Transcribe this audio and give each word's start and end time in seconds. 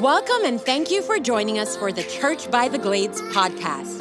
Welcome 0.00 0.46
and 0.46 0.58
thank 0.58 0.90
you 0.90 1.02
for 1.02 1.18
joining 1.18 1.58
us 1.58 1.76
for 1.76 1.92
the 1.92 2.02
Church 2.04 2.50
by 2.50 2.66
the 2.66 2.78
Glades 2.78 3.20
podcast. 3.20 4.00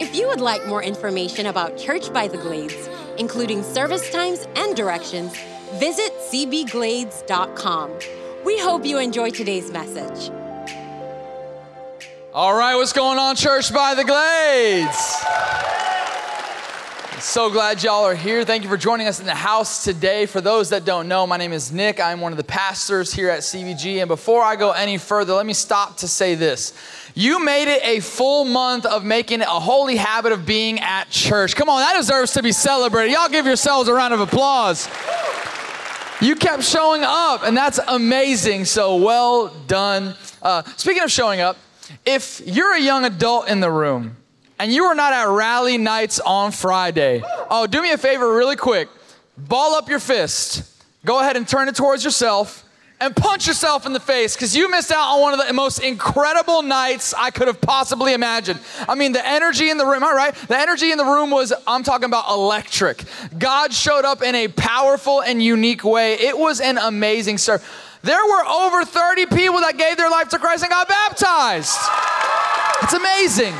If 0.00 0.14
you 0.14 0.26
would 0.26 0.40
like 0.40 0.66
more 0.66 0.82
information 0.82 1.44
about 1.44 1.76
Church 1.76 2.10
by 2.14 2.28
the 2.28 2.38
Glades, 2.38 2.88
including 3.18 3.62
service 3.62 4.10
times 4.10 4.48
and 4.56 4.74
directions, 4.74 5.36
visit 5.74 6.14
cbglades.com. 6.30 7.90
We 8.46 8.58
hope 8.58 8.86
you 8.86 8.96
enjoy 8.96 9.28
today's 9.28 9.70
message. 9.70 10.32
All 12.32 12.54
right, 12.56 12.76
what's 12.76 12.94
going 12.94 13.18
on, 13.18 13.36
Church 13.36 13.70
by 13.70 13.94
the 13.94 14.04
Glades? 14.04 15.57
So 17.20 17.50
glad 17.50 17.82
y'all 17.82 18.04
are 18.04 18.14
here. 18.14 18.44
Thank 18.44 18.62
you 18.62 18.68
for 18.68 18.76
joining 18.76 19.08
us 19.08 19.18
in 19.18 19.26
the 19.26 19.34
house 19.34 19.82
today. 19.82 20.24
For 20.24 20.40
those 20.40 20.70
that 20.70 20.84
don't 20.84 21.08
know, 21.08 21.26
my 21.26 21.36
name 21.36 21.52
is 21.52 21.72
Nick. 21.72 21.98
I'm 21.98 22.20
one 22.20 22.32
of 22.32 22.38
the 22.38 22.44
pastors 22.44 23.12
here 23.12 23.28
at 23.28 23.40
CBG. 23.40 23.96
And 23.98 24.06
before 24.06 24.42
I 24.42 24.54
go 24.54 24.70
any 24.70 24.98
further, 24.98 25.34
let 25.34 25.44
me 25.44 25.52
stop 25.52 25.96
to 25.96 26.06
say 26.06 26.36
this. 26.36 26.72
You 27.16 27.44
made 27.44 27.66
it 27.66 27.82
a 27.82 27.98
full 27.98 28.44
month 28.44 28.86
of 28.86 29.04
making 29.04 29.40
it 29.40 29.48
a 29.48 29.58
holy 29.58 29.96
habit 29.96 30.30
of 30.30 30.46
being 30.46 30.78
at 30.78 31.10
church. 31.10 31.56
Come 31.56 31.68
on, 31.68 31.80
that 31.80 31.96
deserves 31.96 32.34
to 32.34 32.42
be 32.42 32.52
celebrated. 32.52 33.12
Y'all 33.12 33.28
give 33.28 33.46
yourselves 33.46 33.88
a 33.88 33.94
round 33.94 34.14
of 34.14 34.20
applause. 34.20 34.88
You 36.20 36.36
kept 36.36 36.62
showing 36.62 37.02
up, 37.02 37.42
and 37.42 37.56
that's 37.56 37.80
amazing. 37.88 38.64
So 38.64 38.94
well 38.94 39.48
done. 39.66 40.14
Uh, 40.40 40.62
speaking 40.76 41.02
of 41.02 41.10
showing 41.10 41.40
up, 41.40 41.56
if 42.06 42.40
you're 42.46 42.74
a 42.74 42.80
young 42.80 43.04
adult 43.04 43.48
in 43.48 43.58
the 43.58 43.70
room, 43.72 44.16
and 44.58 44.72
you 44.72 44.88
were 44.88 44.94
not 44.94 45.12
at 45.12 45.28
rally 45.28 45.78
nights 45.78 46.20
on 46.20 46.52
Friday, 46.52 47.22
oh, 47.50 47.66
do 47.66 47.82
me 47.82 47.92
a 47.92 47.98
favor 47.98 48.34
really 48.34 48.56
quick. 48.56 48.88
Ball 49.36 49.74
up 49.74 49.88
your 49.88 50.00
fist. 50.00 50.64
Go 51.04 51.20
ahead 51.20 51.36
and 51.36 51.46
turn 51.46 51.68
it 51.68 51.76
towards 51.76 52.04
yourself 52.04 52.64
and 53.00 53.14
punch 53.14 53.46
yourself 53.46 53.86
in 53.86 53.92
the 53.92 54.00
face 54.00 54.34
because 54.34 54.56
you 54.56 54.68
missed 54.70 54.90
out 54.90 55.14
on 55.14 55.20
one 55.20 55.38
of 55.38 55.46
the 55.46 55.52
most 55.52 55.78
incredible 55.78 56.62
nights 56.62 57.14
I 57.14 57.30
could 57.30 57.46
have 57.46 57.60
possibly 57.60 58.12
imagined. 58.12 58.58
I 58.88 58.94
mean, 58.94 59.12
the 59.12 59.26
energy 59.26 59.70
in 59.70 59.78
the 59.78 59.86
room, 59.86 60.02
I 60.02 60.12
right? 60.12 60.34
The 60.34 60.58
energy 60.58 60.90
in 60.90 60.98
the 60.98 61.04
room 61.04 61.30
was, 61.30 61.52
I'm 61.66 61.84
talking 61.84 62.06
about 62.06 62.28
electric. 62.28 63.04
God 63.38 63.72
showed 63.72 64.04
up 64.04 64.22
in 64.22 64.34
a 64.34 64.48
powerful 64.48 65.22
and 65.22 65.42
unique 65.42 65.84
way. 65.84 66.14
It 66.14 66.36
was 66.36 66.60
an 66.60 66.78
amazing 66.78 67.38
service. 67.38 67.66
There 68.02 68.24
were 68.24 68.44
over 68.46 68.84
30 68.84 69.26
people 69.26 69.60
that 69.60 69.76
gave 69.76 69.96
their 69.96 70.10
life 70.10 70.28
to 70.30 70.38
Christ 70.38 70.62
and 70.64 70.70
got 70.70 70.88
baptized. 70.88 71.78
It's 72.82 72.94
amazing. 72.94 73.54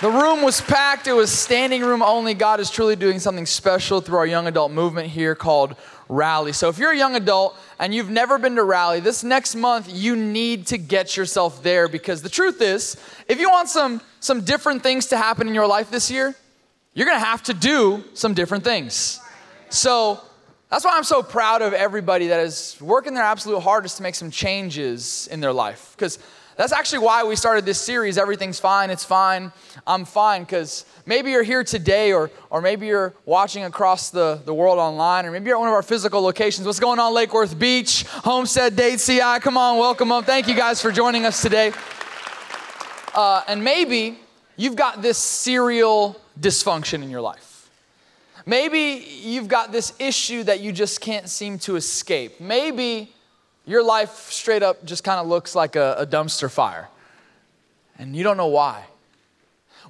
The 0.00 0.10
room 0.10 0.40
was 0.40 0.62
packed. 0.62 1.08
It 1.08 1.12
was 1.12 1.30
standing 1.30 1.82
room 1.82 2.00
only. 2.00 2.32
God 2.32 2.58
is 2.58 2.70
truly 2.70 2.96
doing 2.96 3.18
something 3.18 3.44
special 3.44 4.00
through 4.00 4.16
our 4.16 4.26
young 4.26 4.46
adult 4.46 4.72
movement 4.72 5.08
here 5.08 5.34
called 5.34 5.76
Rally. 6.08 6.54
So 6.54 6.70
if 6.70 6.78
you're 6.78 6.92
a 6.92 6.96
young 6.96 7.16
adult 7.16 7.54
and 7.78 7.94
you've 7.94 8.08
never 8.08 8.38
been 8.38 8.56
to 8.56 8.64
Rally, 8.64 9.00
this 9.00 9.22
next 9.22 9.54
month 9.54 9.92
you 9.92 10.16
need 10.16 10.68
to 10.68 10.78
get 10.78 11.18
yourself 11.18 11.62
there 11.62 11.86
because 11.86 12.22
the 12.22 12.30
truth 12.30 12.62
is, 12.62 12.96
if 13.28 13.38
you 13.38 13.50
want 13.50 13.68
some 13.68 14.00
some 14.20 14.40
different 14.40 14.82
things 14.82 15.04
to 15.08 15.18
happen 15.18 15.46
in 15.46 15.54
your 15.54 15.66
life 15.66 15.90
this 15.90 16.10
year, 16.10 16.34
you're 16.94 17.06
going 17.06 17.20
to 17.20 17.26
have 17.26 17.42
to 17.42 17.52
do 17.52 18.02
some 18.14 18.32
different 18.32 18.64
things. 18.64 19.20
So 19.68 20.18
that's 20.70 20.82
why 20.82 20.92
I'm 20.96 21.04
so 21.04 21.22
proud 21.22 21.60
of 21.60 21.74
everybody 21.74 22.28
that 22.28 22.40
is 22.40 22.78
working 22.80 23.12
their 23.12 23.24
absolute 23.24 23.60
hardest 23.60 23.98
to 23.98 24.02
make 24.02 24.14
some 24.14 24.30
changes 24.30 25.28
in 25.30 25.40
their 25.40 25.52
life 25.52 25.94
because 25.94 26.18
that's 26.60 26.72
actually 26.72 26.98
why 26.98 27.24
we 27.24 27.36
started 27.36 27.64
this 27.64 27.80
series, 27.80 28.18
Everything's 28.18 28.60
Fine, 28.60 28.90
It's 28.90 29.02
Fine, 29.02 29.50
I'm 29.86 30.04
Fine, 30.04 30.42
because 30.42 30.84
maybe 31.06 31.30
you're 31.30 31.42
here 31.42 31.64
today, 31.64 32.12
or, 32.12 32.30
or 32.50 32.60
maybe 32.60 32.86
you're 32.86 33.14
watching 33.24 33.64
across 33.64 34.10
the, 34.10 34.42
the 34.44 34.52
world 34.52 34.78
online, 34.78 35.24
or 35.24 35.30
maybe 35.30 35.46
you're 35.46 35.56
at 35.56 35.60
one 35.60 35.68
of 35.70 35.74
our 35.74 35.82
physical 35.82 36.20
locations. 36.20 36.66
What's 36.66 36.78
going 36.78 36.98
on, 36.98 37.14
Lake 37.14 37.32
Worth 37.32 37.58
Beach, 37.58 38.04
Homestead, 38.08 38.76
Dade 38.76 38.98
CI? 38.98 39.40
Come 39.40 39.56
on, 39.56 39.78
welcome 39.78 40.12
up. 40.12 40.26
Thank 40.26 40.48
you 40.48 40.54
guys 40.54 40.82
for 40.82 40.92
joining 40.92 41.24
us 41.24 41.40
today. 41.40 41.72
Uh, 43.14 43.42
and 43.48 43.64
maybe 43.64 44.18
you've 44.58 44.76
got 44.76 45.00
this 45.00 45.16
serial 45.16 46.20
dysfunction 46.38 47.02
in 47.02 47.08
your 47.08 47.22
life. 47.22 47.70
Maybe 48.44 49.02
you've 49.22 49.48
got 49.48 49.72
this 49.72 49.94
issue 49.98 50.42
that 50.42 50.60
you 50.60 50.72
just 50.72 51.00
can't 51.00 51.26
seem 51.26 51.58
to 51.60 51.76
escape. 51.76 52.38
Maybe 52.38 53.14
your 53.70 53.82
life 53.82 54.30
straight 54.30 54.62
up 54.62 54.84
just 54.84 55.04
kind 55.04 55.20
of 55.20 55.26
looks 55.26 55.54
like 55.54 55.76
a, 55.76 55.94
a, 55.98 56.06
dumpster 56.06 56.50
fire, 56.50 56.88
and 57.98 58.16
you 58.16 58.22
don't 58.22 58.36
know 58.36 58.48
why. 58.48 58.84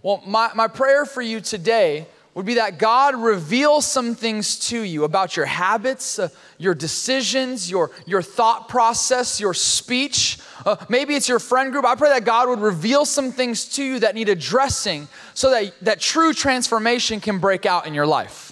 Well, 0.03 0.23
my, 0.27 0.51
my 0.55 0.69
prayer 0.69 1.05
for 1.05 1.23
you 1.23 1.41
today 1.41 2.07
would 2.35 2.47
be 2.47 2.55
that 2.55 2.79
God 2.79 3.17
reveals 3.17 3.87
some 3.87 4.15
things 4.15 4.59
to 4.69 4.81
you 4.81 5.05
about 5.05 5.37
your 5.37 5.47
habits, 5.47 6.19
uh, 6.19 6.29
your 6.59 6.75
decisions, 6.75 7.71
your, 7.71 7.91
your 8.07 8.23
thought 8.23 8.69
process, 8.69 9.41
your 9.41 9.53
speech. 9.53 10.39
Uh, 10.65 10.77
maybe 10.89 11.15
it's 11.15 11.29
your 11.29 11.41
friend 11.41 11.73
group. 11.73 11.85
I 11.85 11.97
pray 11.97 12.11
that 12.11 12.25
God 12.25 12.49
would 12.49 12.61
reveal 12.61 13.05
some 13.05 13.33
things 13.33 13.65
to 13.77 13.85
you 13.85 13.99
that 13.99 14.15
need 14.15 14.29
addressing 14.29 15.09
so 15.35 15.51
that, 15.51 15.75
that 15.83 16.01
true 16.01 16.33
transformation 16.33 17.19
can 17.19 17.39
break 17.39 17.67
out 17.67 17.87
in 17.87 17.95
your 17.95 18.07
life. 18.07 18.50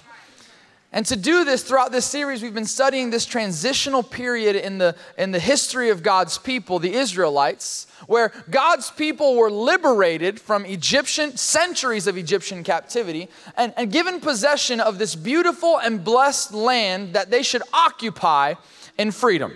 And 0.91 1.05
to 1.05 1.15
do 1.15 1.45
this 1.45 1.61
throughout 1.61 1.91
this 1.91 2.07
series, 2.07 2.41
we've 2.41 2.53
been 2.53 2.65
studying 2.65 3.11
this 3.11 3.25
transitional 3.25 4.01
period 4.01 4.55
in 4.55 4.79
the, 4.79 4.95
in 5.19 5.29
the 5.31 5.39
history 5.39 5.91
of 5.91 6.01
God's 6.01 6.39
people, 6.39 6.79
the 6.79 6.95
Israelites, 6.95 7.85
where 8.07 8.31
God's 8.49 8.89
people 8.89 9.35
were 9.35 9.51
liberated 9.51 10.39
from 10.39 10.65
Egyptian, 10.65 11.37
centuries 11.37 12.07
of 12.07 12.17
Egyptian 12.17 12.63
captivity, 12.63 13.29
and, 13.55 13.71
and 13.77 13.91
given 13.91 14.19
possession 14.19 14.79
of 14.79 14.97
this 14.97 15.13
beautiful 15.13 15.77
and 15.77 16.03
blessed 16.03 16.55
land 16.55 17.13
that 17.13 17.29
they 17.29 17.43
should 17.43 17.61
occupy 17.71 18.55
in 18.97 19.11
freedom. 19.11 19.53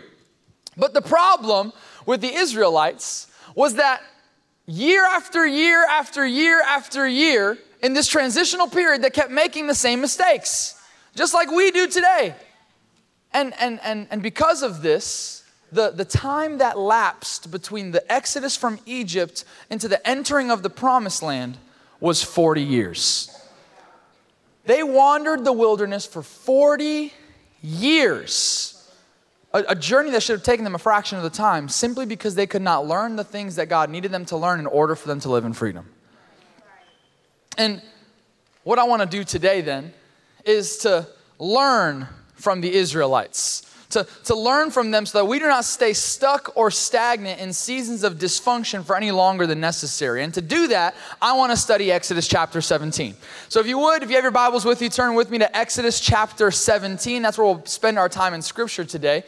But 0.77 0.93
the 0.93 1.01
problem 1.01 1.73
with 2.05 2.21
the 2.21 2.31
Israelites 2.31 3.25
was 3.55 3.73
that 3.75 4.03
year 4.67 5.03
after 5.03 5.47
year 5.47 5.83
after 5.89 6.27
year 6.27 6.61
after 6.61 7.07
year, 7.07 7.57
in 7.81 7.93
this 7.93 8.07
transitional 8.07 8.67
period, 8.67 9.01
they 9.01 9.09
kept 9.09 9.31
making 9.31 9.65
the 9.65 9.75
same 9.75 9.99
mistakes 9.99 10.79
just 11.15 11.33
like 11.33 11.51
we 11.51 11.71
do 11.71 11.87
today. 11.87 12.35
And, 13.31 13.53
and, 13.59 13.79
and, 13.83 14.07
and 14.11 14.21
because 14.21 14.63
of 14.63 14.81
this, 14.81 15.43
the, 15.71 15.89
the 15.89 16.05
time 16.05 16.59
that 16.59 16.77
lapsed 16.77 17.51
between 17.51 17.91
the 17.91 18.11
exodus 18.11 18.55
from 18.55 18.79
Egypt 18.85 19.43
into 19.69 19.87
the 19.87 20.07
entering 20.07 20.51
of 20.51 20.61
the 20.61 20.69
promised 20.69 21.23
land 21.23 21.57
was 21.99 22.21
40 22.21 22.61
years. 22.61 23.29
They 24.65 24.83
wandered 24.83 25.43
the 25.43 25.51
wilderness 25.51 26.05
for 26.05 26.21
40 26.21 27.11
years. 27.61 28.69
A, 29.53 29.63
a, 29.69 29.75
journey 29.75 30.11
that 30.11 30.23
should 30.23 30.33
have 30.33 30.43
taken 30.43 30.63
them 30.63 30.75
a 30.75 30.79
fraction 30.79 31.17
of 31.17 31.23
the 31.23 31.29
time 31.29 31.69
simply 31.69 32.05
because 32.05 32.35
they 32.35 32.47
could 32.47 32.61
not 32.61 32.87
learn 32.87 33.15
the 33.15 33.23
things 33.23 33.55
that 33.55 33.67
God 33.67 33.89
needed 33.89 34.11
them 34.11 34.25
to 34.25 34.37
learn 34.37 34.59
in 34.59 34.65
order 34.65 34.95
for 34.95 35.07
them 35.07 35.19
to 35.21 35.29
live 35.29 35.45
in 35.45 35.53
freedom. 35.53 35.89
And 37.57 37.81
what 38.63 38.79
I 38.79 38.83
want 38.83 39.01
to 39.01 39.07
do 39.07 39.23
today 39.23 39.61
then 39.61 39.93
is 40.45 40.77
to 40.79 41.07
learn 41.39 42.07
from 42.35 42.61
the 42.61 42.73
Israelites. 42.73 43.69
To, 43.91 44.07
to 44.25 44.35
learn 44.35 44.71
from 44.71 44.89
them 44.89 45.05
so 45.05 45.19
that 45.19 45.25
we 45.25 45.37
do 45.37 45.47
not 45.47 45.65
stay 45.65 45.93
stuck 45.93 46.57
or 46.57 46.71
stagnant 46.71 47.39
in 47.39 47.53
seasons 47.53 48.03
of 48.03 48.15
dysfunction 48.15 48.83
for 48.83 48.95
any 48.95 49.11
longer 49.11 49.45
than 49.45 49.59
necessary. 49.59 50.23
And 50.23 50.33
to 50.33 50.41
do 50.41 50.67
that, 50.69 50.95
I 51.21 51.33
want 51.33 51.51
to 51.51 51.57
study 51.57 51.91
Exodus 51.91 52.27
chapter 52.27 52.59
17. 52.59 53.13
So 53.49 53.59
if 53.59 53.67
you 53.67 53.77
would, 53.77 54.01
if 54.01 54.09
you 54.09 54.15
have 54.15 54.23
your 54.23 54.31
Bibles 54.31 54.65
with 54.65 54.81
you, 54.81 54.89
turn 54.89 55.13
with 55.13 55.29
me 55.29 55.37
to 55.37 55.55
Exodus 55.55 55.99
chapter 55.99 56.49
17. 56.49 57.21
That's 57.21 57.37
where 57.37 57.45
we'll 57.45 57.63
spend 57.65 57.99
our 57.99 58.09
time 58.09 58.33
in 58.33 58.41
Scripture 58.41 58.83
today. 58.83 59.25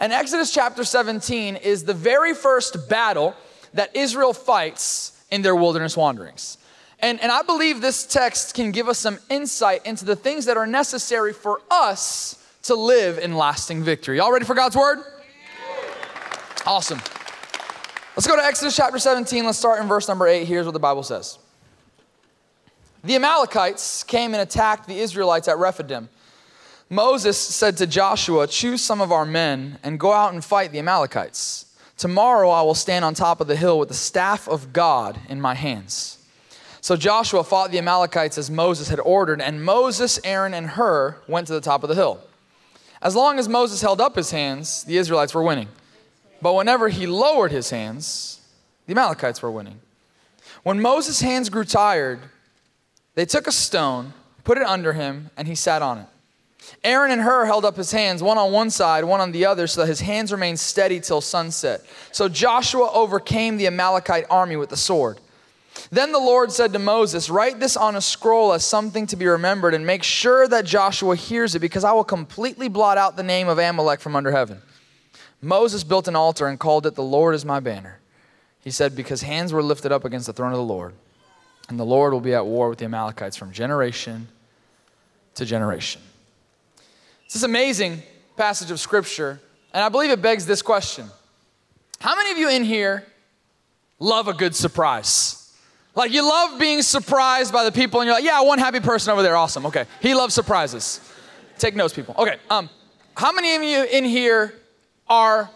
And 0.00 0.12
Exodus 0.12 0.52
chapter 0.52 0.82
17 0.82 1.54
is 1.54 1.84
the 1.84 1.94
very 1.94 2.34
first 2.34 2.88
battle 2.88 3.36
that 3.74 3.94
Israel 3.94 4.32
fights 4.32 5.12
in 5.30 5.42
their 5.42 5.54
wilderness 5.54 5.96
wanderings. 5.96 6.57
And, 7.00 7.20
and 7.20 7.30
I 7.30 7.42
believe 7.42 7.80
this 7.80 8.06
text 8.06 8.54
can 8.54 8.72
give 8.72 8.88
us 8.88 8.98
some 8.98 9.18
insight 9.30 9.86
into 9.86 10.04
the 10.04 10.16
things 10.16 10.46
that 10.46 10.56
are 10.56 10.66
necessary 10.66 11.32
for 11.32 11.60
us 11.70 12.44
to 12.62 12.74
live 12.74 13.18
in 13.18 13.36
lasting 13.36 13.84
victory. 13.84 14.16
Y'all 14.16 14.32
ready 14.32 14.44
for 14.44 14.54
God's 14.54 14.76
word? 14.76 14.98
Awesome. 16.66 17.00
Let's 18.16 18.26
go 18.26 18.36
to 18.36 18.44
Exodus 18.44 18.74
chapter 18.74 18.98
17. 18.98 19.44
Let's 19.44 19.58
start 19.58 19.80
in 19.80 19.86
verse 19.86 20.08
number 20.08 20.26
8. 20.26 20.44
Here's 20.44 20.66
what 20.66 20.72
the 20.72 20.80
Bible 20.80 21.04
says 21.04 21.38
The 23.04 23.14
Amalekites 23.14 24.02
came 24.02 24.34
and 24.34 24.42
attacked 24.42 24.88
the 24.88 24.98
Israelites 24.98 25.46
at 25.46 25.56
Rephidim. 25.56 26.08
Moses 26.90 27.38
said 27.38 27.76
to 27.76 27.86
Joshua, 27.86 28.46
Choose 28.48 28.82
some 28.82 29.00
of 29.00 29.12
our 29.12 29.24
men 29.24 29.78
and 29.84 30.00
go 30.00 30.12
out 30.12 30.32
and 30.32 30.44
fight 30.44 30.72
the 30.72 30.78
Amalekites. 30.80 31.66
Tomorrow 31.96 32.50
I 32.50 32.62
will 32.62 32.74
stand 32.74 33.04
on 33.04 33.14
top 33.14 33.40
of 33.40 33.46
the 33.46 33.56
hill 33.56 33.78
with 33.78 33.88
the 33.88 33.94
staff 33.94 34.48
of 34.48 34.72
God 34.72 35.20
in 35.28 35.40
my 35.40 35.54
hands. 35.54 36.17
So 36.88 36.96
Joshua 36.96 37.44
fought 37.44 37.70
the 37.70 37.76
Amalekites 37.76 38.38
as 38.38 38.50
Moses 38.50 38.88
had 38.88 38.98
ordered, 38.98 39.42
and 39.42 39.62
Moses, 39.62 40.18
Aaron, 40.24 40.54
and 40.54 40.68
Hur 40.68 41.18
went 41.28 41.46
to 41.48 41.52
the 41.52 41.60
top 41.60 41.82
of 41.82 41.90
the 41.90 41.94
hill. 41.94 42.18
As 43.02 43.14
long 43.14 43.38
as 43.38 43.46
Moses 43.46 43.82
held 43.82 44.00
up 44.00 44.16
his 44.16 44.30
hands, 44.30 44.84
the 44.84 44.96
Israelites 44.96 45.34
were 45.34 45.42
winning. 45.42 45.68
But 46.40 46.54
whenever 46.54 46.88
he 46.88 47.06
lowered 47.06 47.52
his 47.52 47.68
hands, 47.68 48.40
the 48.86 48.92
Amalekites 48.92 49.42
were 49.42 49.50
winning. 49.50 49.82
When 50.62 50.80
Moses' 50.80 51.20
hands 51.20 51.50
grew 51.50 51.64
tired, 51.64 52.20
they 53.16 53.26
took 53.26 53.46
a 53.46 53.52
stone, 53.52 54.14
put 54.42 54.56
it 54.56 54.64
under 54.64 54.94
him, 54.94 55.28
and 55.36 55.46
he 55.46 55.54
sat 55.54 55.82
on 55.82 55.98
it. 55.98 56.06
Aaron 56.82 57.10
and 57.10 57.20
Hur 57.20 57.44
held 57.44 57.66
up 57.66 57.76
his 57.76 57.92
hands, 57.92 58.22
one 58.22 58.38
on 58.38 58.50
one 58.50 58.70
side, 58.70 59.04
one 59.04 59.20
on 59.20 59.32
the 59.32 59.44
other, 59.44 59.66
so 59.66 59.82
that 59.82 59.88
his 59.88 60.00
hands 60.00 60.32
remained 60.32 60.58
steady 60.58 61.00
till 61.00 61.20
sunset. 61.20 61.84
So 62.12 62.30
Joshua 62.30 62.90
overcame 62.94 63.58
the 63.58 63.66
Amalekite 63.66 64.24
army 64.30 64.56
with 64.56 64.70
the 64.70 64.78
sword. 64.78 65.20
Then 65.90 66.12
the 66.12 66.18
Lord 66.18 66.52
said 66.52 66.72
to 66.72 66.78
Moses, 66.78 67.30
Write 67.30 67.60
this 67.60 67.76
on 67.76 67.96
a 67.96 68.00
scroll 68.00 68.52
as 68.52 68.64
something 68.64 69.06
to 69.08 69.16
be 69.16 69.26
remembered, 69.26 69.74
and 69.74 69.86
make 69.86 70.02
sure 70.02 70.48
that 70.48 70.64
Joshua 70.64 71.16
hears 71.16 71.54
it, 71.54 71.60
because 71.60 71.84
I 71.84 71.92
will 71.92 72.04
completely 72.04 72.68
blot 72.68 72.98
out 72.98 73.16
the 73.16 73.22
name 73.22 73.48
of 73.48 73.58
Amalek 73.58 74.00
from 74.00 74.16
under 74.16 74.30
heaven. 74.30 74.60
Moses 75.40 75.84
built 75.84 76.08
an 76.08 76.16
altar 76.16 76.46
and 76.46 76.58
called 76.58 76.86
it, 76.86 76.94
The 76.94 77.02
Lord 77.02 77.34
is 77.34 77.44
my 77.44 77.60
banner. 77.60 78.00
He 78.60 78.70
said, 78.70 78.96
Because 78.96 79.22
hands 79.22 79.52
were 79.52 79.62
lifted 79.62 79.92
up 79.92 80.04
against 80.04 80.26
the 80.26 80.32
throne 80.32 80.52
of 80.52 80.58
the 80.58 80.64
Lord, 80.64 80.94
and 81.68 81.78
the 81.78 81.84
Lord 81.84 82.12
will 82.12 82.20
be 82.20 82.34
at 82.34 82.44
war 82.44 82.68
with 82.68 82.78
the 82.78 82.86
Amalekites 82.86 83.36
from 83.36 83.52
generation 83.52 84.28
to 85.34 85.44
generation. 85.44 86.02
It's 87.24 87.34
this 87.34 87.42
amazing 87.42 88.02
passage 88.36 88.70
of 88.70 88.80
Scripture, 88.80 89.40
and 89.72 89.84
I 89.84 89.88
believe 89.88 90.10
it 90.10 90.22
begs 90.22 90.46
this 90.46 90.62
question 90.62 91.08
How 92.00 92.16
many 92.16 92.32
of 92.32 92.38
you 92.38 92.48
in 92.48 92.64
here 92.64 93.06
love 93.98 94.28
a 94.28 94.32
good 94.32 94.56
surprise? 94.56 95.37
Like 95.98 96.12
you 96.12 96.22
love 96.22 96.60
being 96.60 96.82
surprised 96.82 97.52
by 97.52 97.64
the 97.64 97.72
people, 97.72 98.00
and 98.00 98.06
you're 98.06 98.14
like, 98.14 98.22
yeah, 98.22 98.40
one 98.42 98.60
happy 98.60 98.78
person 98.78 99.12
over 99.12 99.20
there, 99.20 99.36
awesome. 99.36 99.66
Okay, 99.66 99.84
he 100.00 100.14
loves 100.14 100.32
surprises. 100.32 101.00
Take 101.58 101.74
notes, 101.74 101.92
people. 101.92 102.14
Okay, 102.16 102.36
um, 102.50 102.70
how 103.16 103.32
many 103.32 103.56
of 103.56 103.64
you 103.64 103.82
in 103.82 104.04
here 104.04 104.54
are 105.08 105.50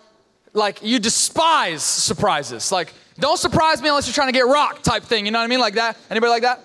like 0.53 0.83
you 0.83 0.99
despise 0.99 1.85
surprises? 1.85 2.73
Like, 2.73 2.93
don't 3.21 3.39
surprise 3.39 3.81
me 3.81 3.89
unless 3.89 4.09
you're 4.09 4.15
trying 4.15 4.33
to 4.33 4.33
get 4.33 4.47
rocked 4.47 4.85
type 4.85 5.05
thing. 5.05 5.27
You 5.27 5.31
know 5.31 5.39
what 5.39 5.45
I 5.45 5.47
mean? 5.47 5.61
Like 5.61 5.75
that. 5.75 5.97
Anybody 6.11 6.31
like 6.31 6.43
that? 6.43 6.65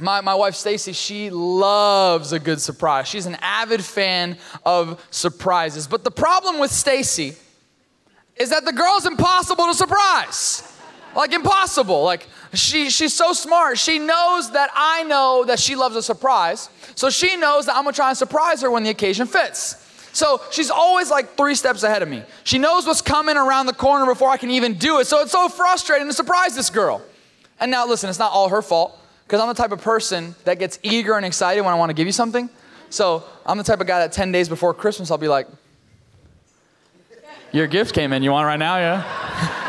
My, 0.00 0.20
my 0.20 0.34
wife 0.34 0.56
Stacy, 0.56 0.92
she 0.92 1.30
loves 1.30 2.32
a 2.32 2.40
good 2.40 2.60
surprise. 2.60 3.06
She's 3.06 3.26
an 3.26 3.36
avid 3.42 3.84
fan 3.84 4.38
of 4.66 5.06
surprises. 5.12 5.86
But 5.86 6.02
the 6.02 6.10
problem 6.10 6.58
with 6.58 6.72
Stacy 6.72 7.36
is 8.34 8.50
that 8.50 8.64
the 8.64 8.72
girl's 8.72 9.06
impossible 9.06 9.66
to 9.66 9.74
surprise. 9.74 10.68
Like 11.14 11.32
impossible. 11.32 12.02
Like 12.02 12.26
she, 12.52 12.90
she's 12.90 13.14
so 13.14 13.32
smart. 13.32 13.78
She 13.78 13.98
knows 13.98 14.50
that 14.52 14.70
I 14.74 15.04
know 15.04 15.44
that 15.46 15.58
she 15.58 15.76
loves 15.76 15.96
a 15.96 16.02
surprise. 16.02 16.68
So 16.94 17.10
she 17.10 17.36
knows 17.36 17.66
that 17.66 17.76
I'm 17.76 17.84
gonna 17.84 17.94
try 17.94 18.08
and 18.08 18.18
surprise 18.18 18.62
her 18.62 18.70
when 18.70 18.82
the 18.82 18.90
occasion 18.90 19.26
fits. 19.26 19.80
So 20.12 20.40
she's 20.52 20.70
always 20.70 21.10
like 21.10 21.36
three 21.36 21.56
steps 21.56 21.82
ahead 21.82 22.02
of 22.02 22.08
me. 22.08 22.22
She 22.44 22.58
knows 22.58 22.86
what's 22.86 23.02
coming 23.02 23.36
around 23.36 23.66
the 23.66 23.72
corner 23.72 24.06
before 24.06 24.28
I 24.28 24.36
can 24.36 24.50
even 24.50 24.74
do 24.74 25.00
it. 25.00 25.06
So 25.06 25.20
it's 25.22 25.32
so 25.32 25.48
frustrating 25.48 26.06
to 26.06 26.12
surprise 26.12 26.54
this 26.54 26.70
girl. 26.70 27.02
And 27.58 27.70
now 27.70 27.86
listen, 27.86 28.08
it's 28.08 28.18
not 28.18 28.30
all 28.30 28.48
her 28.48 28.62
fault 28.62 28.96
because 29.26 29.40
I'm 29.40 29.48
the 29.48 29.54
type 29.54 29.72
of 29.72 29.82
person 29.82 30.36
that 30.44 30.58
gets 30.58 30.78
eager 30.82 31.14
and 31.14 31.26
excited 31.26 31.62
when 31.62 31.72
I 31.72 31.76
want 31.76 31.90
to 31.90 31.94
give 31.94 32.06
you 32.06 32.12
something. 32.12 32.48
So 32.90 33.24
I'm 33.44 33.58
the 33.58 33.64
type 33.64 33.80
of 33.80 33.88
guy 33.88 34.00
that 34.00 34.12
10 34.12 34.30
days 34.30 34.48
before 34.48 34.72
Christmas, 34.72 35.10
I'll 35.10 35.18
be 35.18 35.28
like, 35.28 35.48
Your 37.50 37.66
gift 37.66 37.92
came 37.92 38.12
in. 38.12 38.22
You 38.22 38.30
want 38.30 38.44
it 38.44 38.48
right 38.48 38.58
now? 38.58 38.76
Yeah? 38.76 39.60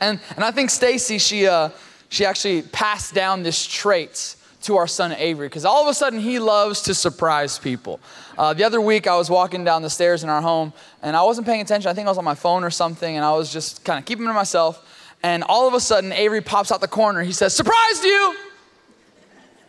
and, 0.00 0.20
and 0.36 0.44
I 0.44 0.50
think 0.50 0.70
Stacy, 0.70 1.18
she, 1.18 1.46
uh, 1.46 1.70
she 2.08 2.24
actually 2.24 2.62
passed 2.62 3.14
down 3.14 3.42
this 3.42 3.66
trait 3.66 4.36
to 4.62 4.76
our 4.76 4.86
son 4.86 5.12
Avery 5.12 5.46
because 5.48 5.64
all 5.64 5.82
of 5.82 5.88
a 5.88 5.94
sudden 5.94 6.18
he 6.18 6.38
loves 6.38 6.82
to 6.82 6.94
surprise 6.94 7.58
people. 7.58 8.00
Uh, 8.36 8.54
the 8.54 8.64
other 8.64 8.80
week 8.80 9.06
I 9.06 9.16
was 9.16 9.30
walking 9.30 9.64
down 9.64 9.82
the 9.82 9.90
stairs 9.90 10.24
in 10.24 10.28
our 10.28 10.42
home 10.42 10.72
and 11.02 11.16
I 11.16 11.22
wasn't 11.22 11.46
paying 11.46 11.60
attention. 11.60 11.90
I 11.90 11.94
think 11.94 12.06
I 12.06 12.10
was 12.10 12.18
on 12.18 12.24
my 12.24 12.34
phone 12.34 12.64
or 12.64 12.70
something 12.70 13.16
and 13.16 13.24
I 13.24 13.32
was 13.32 13.52
just 13.52 13.84
kind 13.84 13.98
of 13.98 14.04
keeping 14.04 14.26
to 14.26 14.32
myself. 14.32 14.84
And 15.22 15.42
all 15.44 15.66
of 15.66 15.74
a 15.74 15.80
sudden, 15.80 16.12
Avery 16.12 16.40
pops 16.40 16.70
out 16.70 16.80
the 16.80 16.88
corner. 16.88 17.22
He 17.22 17.32
says, 17.32 17.54
Surprised 17.54 18.04
you! 18.04 18.36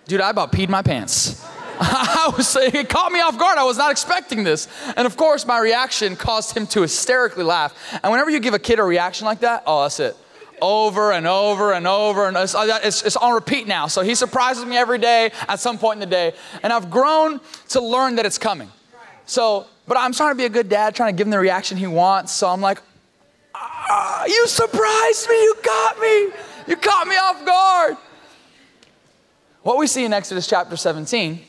Dude, 0.06 0.22
I 0.22 0.30
about 0.30 0.52
peed 0.52 0.70
my 0.70 0.82
pants. 0.82 1.44
I 1.82 2.34
was 2.36 2.50
saying 2.50 2.72
it 2.76 2.90
caught 2.90 3.10
me 3.14 3.22
off 3.22 3.38
guard. 3.38 3.58
I 3.58 3.64
was 3.64 3.78
not 3.78 3.90
expecting 3.90 4.44
this. 4.44 4.68
And 4.98 5.06
of 5.06 5.16
course, 5.16 5.46
my 5.46 5.60
reaction 5.60 6.18
caused 6.18 6.56
him 6.56 6.68
to 6.68 6.82
hysterically 6.82 7.46
laugh. 7.46 7.74
And 8.04 8.12
whenever 8.12 8.30
you 8.30 8.42
give 8.42 8.54
a 8.54 8.60
kid 8.60 8.80
a 8.80 8.84
reaction 8.84 9.26
like 9.26 9.40
that, 9.40 9.64
oh, 9.66 9.84
that's 9.84 10.02
it. 10.02 10.18
Over 10.62 11.14
and 11.14 11.26
over 11.26 11.72
and 11.72 11.88
over. 11.88 12.28
And 12.28 12.36
it's, 12.36 12.54
it's, 12.54 13.04
it's 13.04 13.16
on 13.16 13.34
repeat 13.34 13.66
now. 13.66 13.88
So 13.88 14.02
he 14.02 14.14
surprises 14.14 14.66
me 14.66 14.76
every 14.76 14.98
day 14.98 15.32
at 15.48 15.62
some 15.62 15.78
point 15.78 16.02
in 16.04 16.10
the 16.10 16.14
day. 16.14 16.34
And 16.64 16.74
I've 16.74 16.90
grown 16.90 17.40
to 17.70 17.82
learn 17.82 18.16
that 18.18 18.26
it's 18.26 18.38
coming. 18.38 18.70
So, 19.26 19.66
but 19.88 19.96
I'm 19.96 20.12
trying 20.12 20.32
to 20.32 20.38
be 20.38 20.46
a 20.46 20.50
good 20.50 20.68
dad, 20.68 20.96
trying 20.96 21.16
to 21.16 21.18
give 21.18 21.28
him 21.28 21.32
the 21.32 21.40
reaction 21.40 21.78
he 21.78 21.88
wants. 21.88 22.34
So 22.34 22.50
I'm 22.50 22.60
like, 22.60 22.82
ah, 23.56 24.26
you 24.26 24.48
surprised 24.48 25.30
me. 25.30 25.36
You 25.36 25.56
got 25.64 26.00
me. 26.02 26.30
You 26.68 26.76
caught 26.76 27.08
me 27.08 27.16
off 27.16 27.46
guard. 27.46 27.98
What 29.62 29.78
we 29.78 29.88
see 29.88 30.04
in 30.04 30.12
Exodus 30.12 30.46
chapter 30.46 30.76
17 30.76 31.46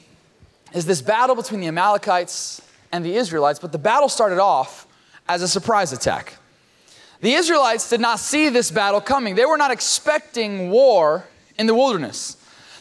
is 0.73 0.87
this 0.87 1.03
battle 1.03 1.35
between 1.35 1.61
the 1.61 1.69
Amalekites 1.69 2.63
and 2.93 3.05
the 3.05 3.17
Israelites, 3.17 3.59
but 3.59 3.73
the 3.73 3.79
battle 3.79 4.09
started 4.09 4.39
off 4.39 4.87
as 5.29 5.43
a 5.43 5.49
surprise 5.49 5.93
attack. 5.93 6.35
The 7.21 7.35
Israelites 7.35 7.91
did 7.91 8.01
not 8.01 8.19
see 8.19 8.49
this 8.49 8.71
battle 8.71 9.01
coming. 9.01 9.35
They 9.35 9.45
were 9.45 9.59
not 9.59 9.71
expecting 9.71 10.71
war 10.71 11.27
in 11.59 11.67
the 11.67 11.75
wilderness. 11.75 12.37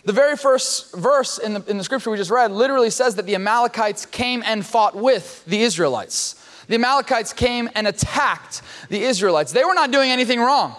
The 0.06 0.14
very 0.14 0.38
first 0.38 0.96
verse 0.96 1.38
in 1.38 1.54
the, 1.54 1.64
in 1.68 1.78
the 1.78 1.84
scripture 1.84 2.10
we 2.10 2.18
just 2.18 2.32
read 2.32 2.52
literally 2.52 2.90
says 2.90 3.16
that 3.16 3.26
the 3.26 3.36
Amalekites 3.36 4.06
came 4.06 4.42
and 4.46 4.66
fought 4.66 4.96
with 4.96 5.44
the 5.46 5.62
Israelites 5.62 6.36
the 6.70 6.76
Amalekites 6.76 7.34
came 7.34 7.68
and 7.76 7.88
attacked 7.88 8.62
the 8.90 9.02
Israelites. 9.02 9.52
They 9.52 9.66
were 9.66 9.74
not 9.74 9.92
doing 9.92 10.12
anything 10.12 10.40
wrong. 10.40 10.76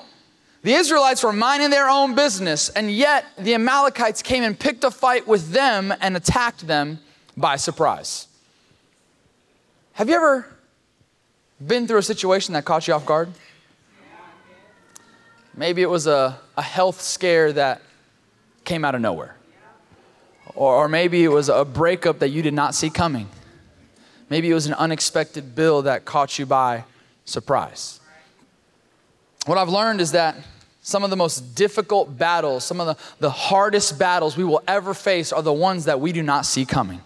The 0.62 0.74
Israelites 0.74 1.22
were 1.22 1.32
minding 1.32 1.70
their 1.70 1.88
own 1.88 2.14
business, 2.14 2.68
and 2.68 2.90
yet 2.90 3.24
the 3.38 3.54
Amalekites 3.54 4.20
came 4.20 4.44
and 4.44 4.58
picked 4.58 4.84
a 4.84 4.90
fight 4.90 5.26
with 5.26 5.52
them 5.52 5.92
and 6.00 6.16
attacked 6.16 6.66
them 6.66 6.98
by 7.36 7.56
surprise. 7.56 8.26
Have 9.94 10.08
you 10.08 10.16
ever 10.16 10.46
been 11.66 11.86
through 11.86 11.98
a 11.98 12.02
situation 12.02 12.52
that 12.54 12.64
caught 12.64 12.86
you 12.86 12.94
off 12.94 13.06
guard? 13.06 13.30
Maybe 15.56 15.82
it 15.82 15.90
was 15.90 16.06
a, 16.06 16.38
a 16.56 16.62
health 16.62 17.00
scare 17.00 17.52
that 17.54 17.82
came 18.64 18.84
out 18.84 18.94
of 18.94 19.00
nowhere. 19.00 19.36
Or, 20.54 20.84
or 20.84 20.88
maybe 20.88 21.24
it 21.24 21.28
was 21.28 21.48
a 21.48 21.64
breakup 21.64 22.18
that 22.20 22.28
you 22.28 22.42
did 22.42 22.54
not 22.54 22.74
see 22.74 22.90
coming. 22.90 23.28
Maybe 24.28 24.50
it 24.50 24.54
was 24.54 24.66
an 24.66 24.74
unexpected 24.74 25.54
bill 25.54 25.82
that 25.82 26.04
caught 26.04 26.38
you 26.38 26.46
by 26.46 26.84
surprise. 27.24 27.99
What 29.46 29.58
I've 29.58 29.68
learned 29.68 30.00
is 30.00 30.12
that 30.12 30.36
some 30.82 31.04
of 31.04 31.10
the 31.10 31.16
most 31.16 31.54
difficult 31.54 32.16
battles, 32.16 32.64
some 32.64 32.80
of 32.80 32.86
the, 32.86 32.96
the 33.20 33.30
hardest 33.30 33.98
battles 33.98 34.36
we 34.36 34.44
will 34.44 34.62
ever 34.66 34.94
face 34.94 35.32
are 35.32 35.42
the 35.42 35.52
ones 35.52 35.84
that 35.84 36.00
we 36.00 36.12
do 36.12 36.22
not 36.22 36.46
see 36.46 36.64
coming. 36.64 37.00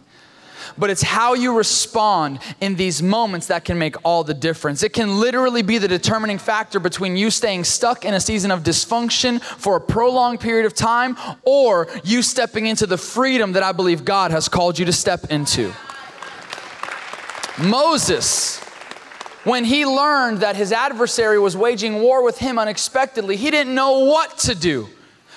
But 0.78 0.90
it's 0.90 1.02
how 1.02 1.34
you 1.34 1.56
respond 1.56 2.40
in 2.60 2.76
these 2.76 3.02
moments 3.02 3.48
that 3.48 3.64
can 3.64 3.78
make 3.78 3.96
all 4.04 4.25
the 4.25 4.34
difference. 4.34 4.82
It 4.82 4.92
can 4.92 5.20
literally 5.20 5.62
be 5.62 5.78
the 5.78 5.88
determining 5.88 6.38
factor 6.38 6.81
between 6.81 7.17
you 7.17 7.31
staying 7.31 7.64
stuck 7.64 8.05
in 8.05 8.14
a 8.14 8.20
season 8.20 8.50
of 8.50 8.62
dysfunction 8.62 9.43
for 9.43 9.76
a 9.76 9.81
prolonged 9.81 10.41
period 10.41 10.67
of 10.67 10.74
time 10.74 11.17
or 11.43 11.88
you 12.03 12.22
stepping 12.22 12.67
into 12.67 12.86
the 12.86 12.96
freedom 12.96 13.53
that 13.53 13.62
I 13.62 13.72
believe 13.72 14.05
God 14.05 14.31
has 14.31 14.48
called 14.48 14.79
you 14.79 14.86
to 14.86 14.93
step 14.93 15.31
into. 15.31 15.72
Moses, 17.58 18.63
when 19.44 19.65
he 19.65 19.86
learned 19.86 20.41
that 20.41 20.56
his 20.56 20.72
adversary 20.72 21.39
was 21.39 21.56
waging 21.56 22.01
war 22.01 22.22
with 22.24 22.39
him 22.39 22.58
unexpectedly, 22.58 23.36
he 23.36 23.51
didn't 23.51 23.74
know 23.74 24.01
what 24.01 24.39
to 24.39 24.55
do. 24.55 24.89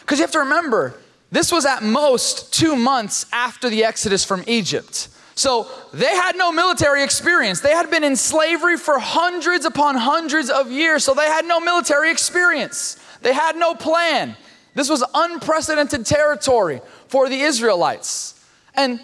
Because 0.02 0.20
you 0.20 0.24
have 0.24 0.32
to 0.32 0.40
remember, 0.40 0.96
this 1.32 1.52
was 1.52 1.66
at 1.66 1.84
most 1.84 2.54
two 2.54 2.76
months 2.76 3.26
after 3.34 3.70
the 3.70 3.84
exodus 3.84 4.24
from 4.24 4.44
Egypt. 4.48 5.10
So 5.36 5.68
they 5.94 6.16
had 6.16 6.36
no 6.36 6.52
military 6.52 7.04
experience. 7.04 7.60
They 7.60 7.72
had 7.72 7.92
been 7.92 8.04
in 8.04 8.16
slavery 8.16 8.78
for 8.78 8.98
hundreds 8.98 9.66
upon 9.66 9.96
hundreds 9.96 10.50
of 10.50 10.72
years, 10.72 11.04
so 11.04 11.14
they 11.14 11.26
had 11.26 11.46
no 11.46 11.60
military 11.60 12.10
experience. 12.10 12.98
They 13.22 13.34
had 13.34 13.56
no 13.56 13.76
plan. 13.76 14.36
This 14.74 14.90
was 14.90 15.04
unprecedented 15.14 16.06
territory 16.06 16.82
for 17.08 17.30
the 17.30 17.40
Israelites. 17.42 18.44
And 18.74 19.00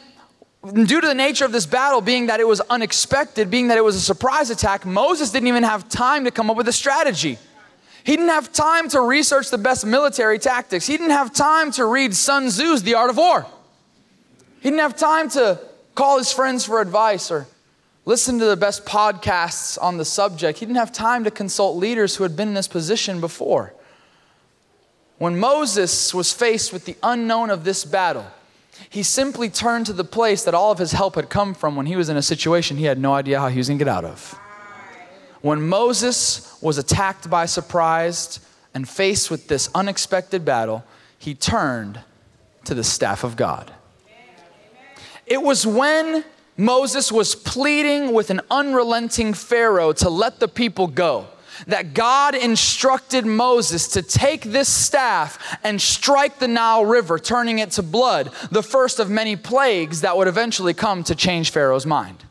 due 0.72 1.02
to 1.02 1.08
the 1.08 1.14
nature 1.14 1.46
of 1.46 1.52
this 1.52 1.66
battle 1.66 2.02
being 2.02 2.28
that 2.28 2.40
it 2.40 2.48
was 2.48 2.62
unexpected, 2.62 3.52
being 3.52 3.68
that 3.68 3.78
it 3.78 3.84
was 3.84 3.96
a 3.96 4.02
surprise 4.02 4.50
attack, 4.50 4.86
Moses 4.86 5.32
didn't 5.32 5.48
even 5.48 5.64
have 5.64 5.90
time 5.90 6.24
to 6.24 6.32
come 6.32 6.50
up 6.50 6.56
with 6.56 6.68
a 6.68 6.74
strategy. 6.74 7.38
He 8.06 8.16
didn't 8.16 8.30
have 8.30 8.52
time 8.52 8.90
to 8.90 9.02
research 9.02 9.50
the 9.50 9.58
best 9.58 9.86
military 9.86 10.40
tactics. 10.40 10.86
He 10.86 10.98
didn't 10.98 11.12
have 11.12 11.34
time 11.34 11.72
to 11.72 11.86
read 11.86 12.16
Sun 12.16 12.50
Tzu's 12.50 12.84
The 12.84 12.96
Art 12.96 13.10
of 13.10 13.18
War. 13.18 13.46
He 14.62 14.70
didn't 14.70 14.82
have 14.82 14.96
time 14.96 15.30
to 15.32 15.60
call 15.96 16.18
his 16.18 16.32
friends 16.32 16.66
for 16.66 16.82
advice 16.82 17.30
or 17.32 17.48
listen 18.06 18.40
to 18.40 18.46
the 18.46 18.58
best 18.58 18.86
podcasts 18.86 19.78
on 19.82 19.98
the 19.98 20.06
subject. 20.06 20.60
He 20.60 20.66
didn't 20.66 20.78
have 20.78 20.92
time 20.92 21.24
to 21.26 21.32
consult 21.32 21.78
leaders 21.78 22.16
who 22.16 22.24
had 22.24 22.36
been 22.36 22.50
in 22.50 22.54
this 22.54 22.68
position 22.68 23.22
before. 23.22 23.74
When 25.18 25.40
Moses 25.40 26.14
was 26.14 26.34
faced 26.34 26.74
with 26.74 26.86
the 26.86 26.98
unknown 27.04 27.50
of 27.50 27.64
this 27.64 27.86
battle, 27.86 28.26
he 28.90 29.04
simply 29.04 29.50
turned 29.50 29.86
to 29.88 29.94
the 29.94 30.04
place 30.04 30.44
that 30.44 30.54
all 30.54 30.72
of 30.72 30.78
his 30.78 30.92
help 30.92 31.16
had 31.16 31.30
come 31.30 31.54
from 31.54 31.76
when 31.76 31.86
he 31.86 31.96
was 31.96 32.10
in 32.10 32.18
a 32.18 32.22
situation 32.22 32.78
he 32.78 32.86
had 32.86 33.00
no 33.00 33.14
idea 33.14 33.40
how 33.40 33.48
he 33.48 33.58
was 33.58 33.68
going 33.68 33.80
to 33.80 33.86
get 33.86 33.92
out 33.92 34.06
of. 34.06 34.38
When 35.42 35.62
Moses 35.62 36.58
was 36.62 36.78
attacked 36.78 37.30
by 37.30 37.46
surprise 37.46 38.40
and 38.74 38.88
faced 38.88 39.30
with 39.30 39.48
this 39.48 39.70
unexpected 39.76 40.46
battle, 40.46 40.84
he 41.18 41.36
turned 41.36 42.00
to 42.66 42.74
the 42.74 42.84
staff 42.84 43.24
of 43.24 43.36
God. 43.36 43.74
It 45.26 45.42
was 45.42 45.66
when 45.68 46.24
Moses 46.58 47.12
was 47.12 47.36
pleading 47.36 48.14
with 48.14 48.30
an 48.30 48.42
unrelenting 48.52 49.34
Pharaoh 49.34 49.94
to 49.94 50.10
let 50.10 50.40
the 50.40 50.48
people 50.48 50.88
go 50.88 51.28
that 51.68 51.94
God 51.94 52.36
instructed 52.36 53.26
Moses 53.26 53.88
to 53.90 54.02
take 54.02 54.44
this 54.44 54.70
staff 54.70 55.58
and 55.64 55.82
strike 55.82 56.40
the 56.40 56.48
Nile 56.48 56.86
River, 56.86 57.20
turning 57.20 57.60
it 57.60 57.72
to 57.72 57.84
blood, 57.84 58.32
the 58.52 58.64
first 58.64 59.00
of 59.00 59.10
many 59.10 59.36
plagues 59.36 60.02
that 60.02 60.18
would 60.18 60.28
eventually 60.28 60.74
come 60.74 61.04
to 61.06 61.16
change 61.16 61.52
Pharaoh's 61.52 61.86
mind. 61.86 62.24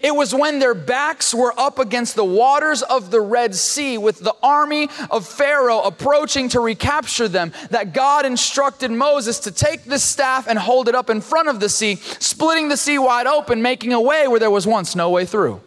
It 0.00 0.14
was 0.14 0.34
when 0.34 0.58
their 0.58 0.74
backs 0.74 1.34
were 1.34 1.58
up 1.58 1.78
against 1.78 2.14
the 2.14 2.24
waters 2.24 2.82
of 2.82 3.10
the 3.10 3.20
Red 3.20 3.54
Sea 3.54 3.98
with 3.98 4.18
the 4.18 4.34
army 4.42 4.88
of 5.10 5.26
Pharaoh 5.26 5.80
approaching 5.80 6.48
to 6.50 6.60
recapture 6.60 7.28
them 7.28 7.52
that 7.70 7.92
God 7.92 8.26
instructed 8.26 8.90
Moses 8.90 9.38
to 9.40 9.50
take 9.50 9.84
this 9.84 10.04
staff 10.04 10.46
and 10.46 10.58
hold 10.58 10.88
it 10.88 10.94
up 10.94 11.10
in 11.10 11.20
front 11.20 11.48
of 11.48 11.60
the 11.60 11.68
sea, 11.68 11.96
splitting 11.96 12.68
the 12.68 12.76
sea 12.76 12.98
wide 12.98 13.26
open, 13.26 13.62
making 13.62 13.92
a 13.92 14.00
way 14.00 14.28
where 14.28 14.40
there 14.40 14.50
was 14.50 14.66
once 14.66 14.94
no 14.94 15.10
way 15.10 15.24
through. 15.24 15.60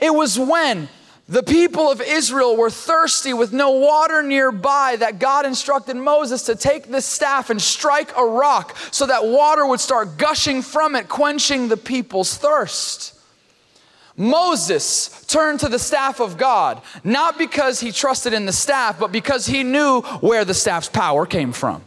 It 0.00 0.14
was 0.14 0.38
when 0.38 0.88
the 1.28 1.42
people 1.42 1.90
of 1.90 2.00
Israel 2.00 2.56
were 2.56 2.70
thirsty 2.70 3.34
with 3.34 3.52
no 3.52 3.70
water 3.70 4.22
nearby 4.22 4.94
that 4.96 5.18
God 5.18 5.44
instructed 5.44 5.96
Moses 5.96 6.44
to 6.44 6.54
take 6.54 6.86
this 6.86 7.04
staff 7.04 7.50
and 7.50 7.60
strike 7.60 8.16
a 8.16 8.24
rock 8.24 8.76
so 8.92 9.06
that 9.06 9.26
water 9.26 9.66
would 9.66 9.80
start 9.80 10.18
gushing 10.18 10.62
from 10.62 10.94
it, 10.94 11.08
quenching 11.08 11.66
the 11.66 11.76
people's 11.76 12.36
thirst. 12.36 13.14
Moses 14.16 15.26
turned 15.26 15.60
to 15.60 15.68
the 15.68 15.80
staff 15.80 16.20
of 16.20 16.38
God, 16.38 16.80
not 17.02 17.36
because 17.36 17.80
he 17.80 17.90
trusted 17.90 18.32
in 18.32 18.46
the 18.46 18.52
staff, 18.52 18.98
but 18.98 19.10
because 19.10 19.46
he 19.46 19.64
knew 19.64 20.02
where 20.20 20.44
the 20.44 20.54
staff's 20.54 20.88
power 20.88 21.26
came 21.26 21.52
from. 21.52 21.82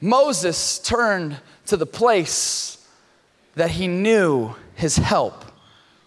Moses 0.00 0.80
turned 0.80 1.38
to 1.66 1.76
the 1.76 1.86
place 1.86 2.84
that 3.54 3.70
he 3.70 3.86
knew 3.86 4.54
his 4.74 4.96
help 4.96 5.44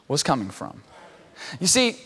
was 0.09 0.21
coming 0.21 0.49
from. 0.49 0.81
You 1.59 1.67
see, 1.67 1.97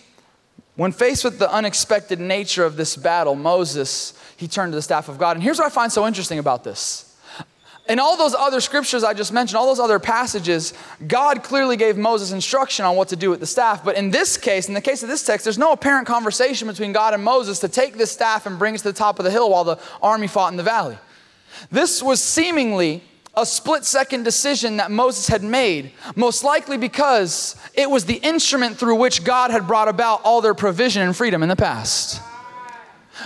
when 0.75 0.91
faced 0.91 1.23
with 1.23 1.39
the 1.39 1.51
unexpected 1.51 2.19
nature 2.19 2.63
of 2.63 2.77
this 2.77 2.95
battle, 2.95 3.35
Moses, 3.35 4.13
he 4.37 4.47
turned 4.47 4.71
to 4.71 4.75
the 4.75 4.81
staff 4.81 5.09
of 5.09 5.17
God. 5.17 5.35
And 5.35 5.43
here's 5.43 5.57
what 5.57 5.65
I 5.65 5.69
find 5.69 5.91
so 5.91 6.05
interesting 6.05 6.39
about 6.39 6.63
this. 6.63 7.03
In 7.89 7.99
all 7.99 8.17
those 8.17 8.35
other 8.35 8.59
scriptures 8.59 9.03
I 9.03 9.13
just 9.13 9.31
mentioned, 9.31 9.57
all 9.57 9.67
those 9.67 9.79
other 9.79 9.97
passages, 9.97 10.73
God 11.07 11.41
clearly 11.41 11.77
gave 11.77 11.97
Moses 11.97 12.33
instruction 12.33 12.85
on 12.85 12.97
what 12.97 13.07
to 13.09 13.15
do 13.15 13.29
with 13.29 13.39
the 13.39 13.47
staff. 13.47 13.83
But 13.83 13.95
in 13.95 14.11
this 14.11 14.35
case, 14.35 14.67
in 14.67 14.73
the 14.73 14.81
case 14.81 15.03
of 15.03 15.09
this 15.09 15.23
text, 15.23 15.45
there's 15.45 15.57
no 15.57 15.71
apparent 15.71 16.05
conversation 16.05 16.67
between 16.67 16.91
God 16.91 17.13
and 17.13 17.23
Moses 17.23 17.59
to 17.59 17.69
take 17.69 17.97
this 17.97 18.11
staff 18.11 18.45
and 18.45 18.59
bring 18.59 18.75
it 18.75 18.79
to 18.79 18.83
the 18.83 18.93
top 18.93 19.19
of 19.19 19.25
the 19.25 19.31
hill 19.31 19.49
while 19.49 19.63
the 19.63 19.79
army 20.01 20.27
fought 20.27 20.51
in 20.51 20.57
the 20.57 20.63
valley. 20.63 20.97
This 21.71 22.03
was 22.03 22.21
seemingly 22.21 23.03
a 23.37 23.45
split 23.45 23.85
second 23.85 24.23
decision 24.23 24.77
that 24.77 24.89
Moses 24.89 25.27
had 25.27 25.43
made, 25.43 25.91
most 26.15 26.43
likely 26.43 26.75
because 26.75 27.55
it 27.75 27.89
was 27.89 28.05
the 28.05 28.15
instrument 28.15 28.77
through 28.77 28.95
which 28.95 29.23
God 29.23 29.51
had 29.51 29.67
brought 29.67 29.87
about 29.87 30.21
all 30.23 30.41
their 30.41 30.55
provision 30.55 31.03
and 31.03 31.15
freedom 31.15 31.43
in 31.43 31.49
the 31.49 31.55
past. 31.55 32.19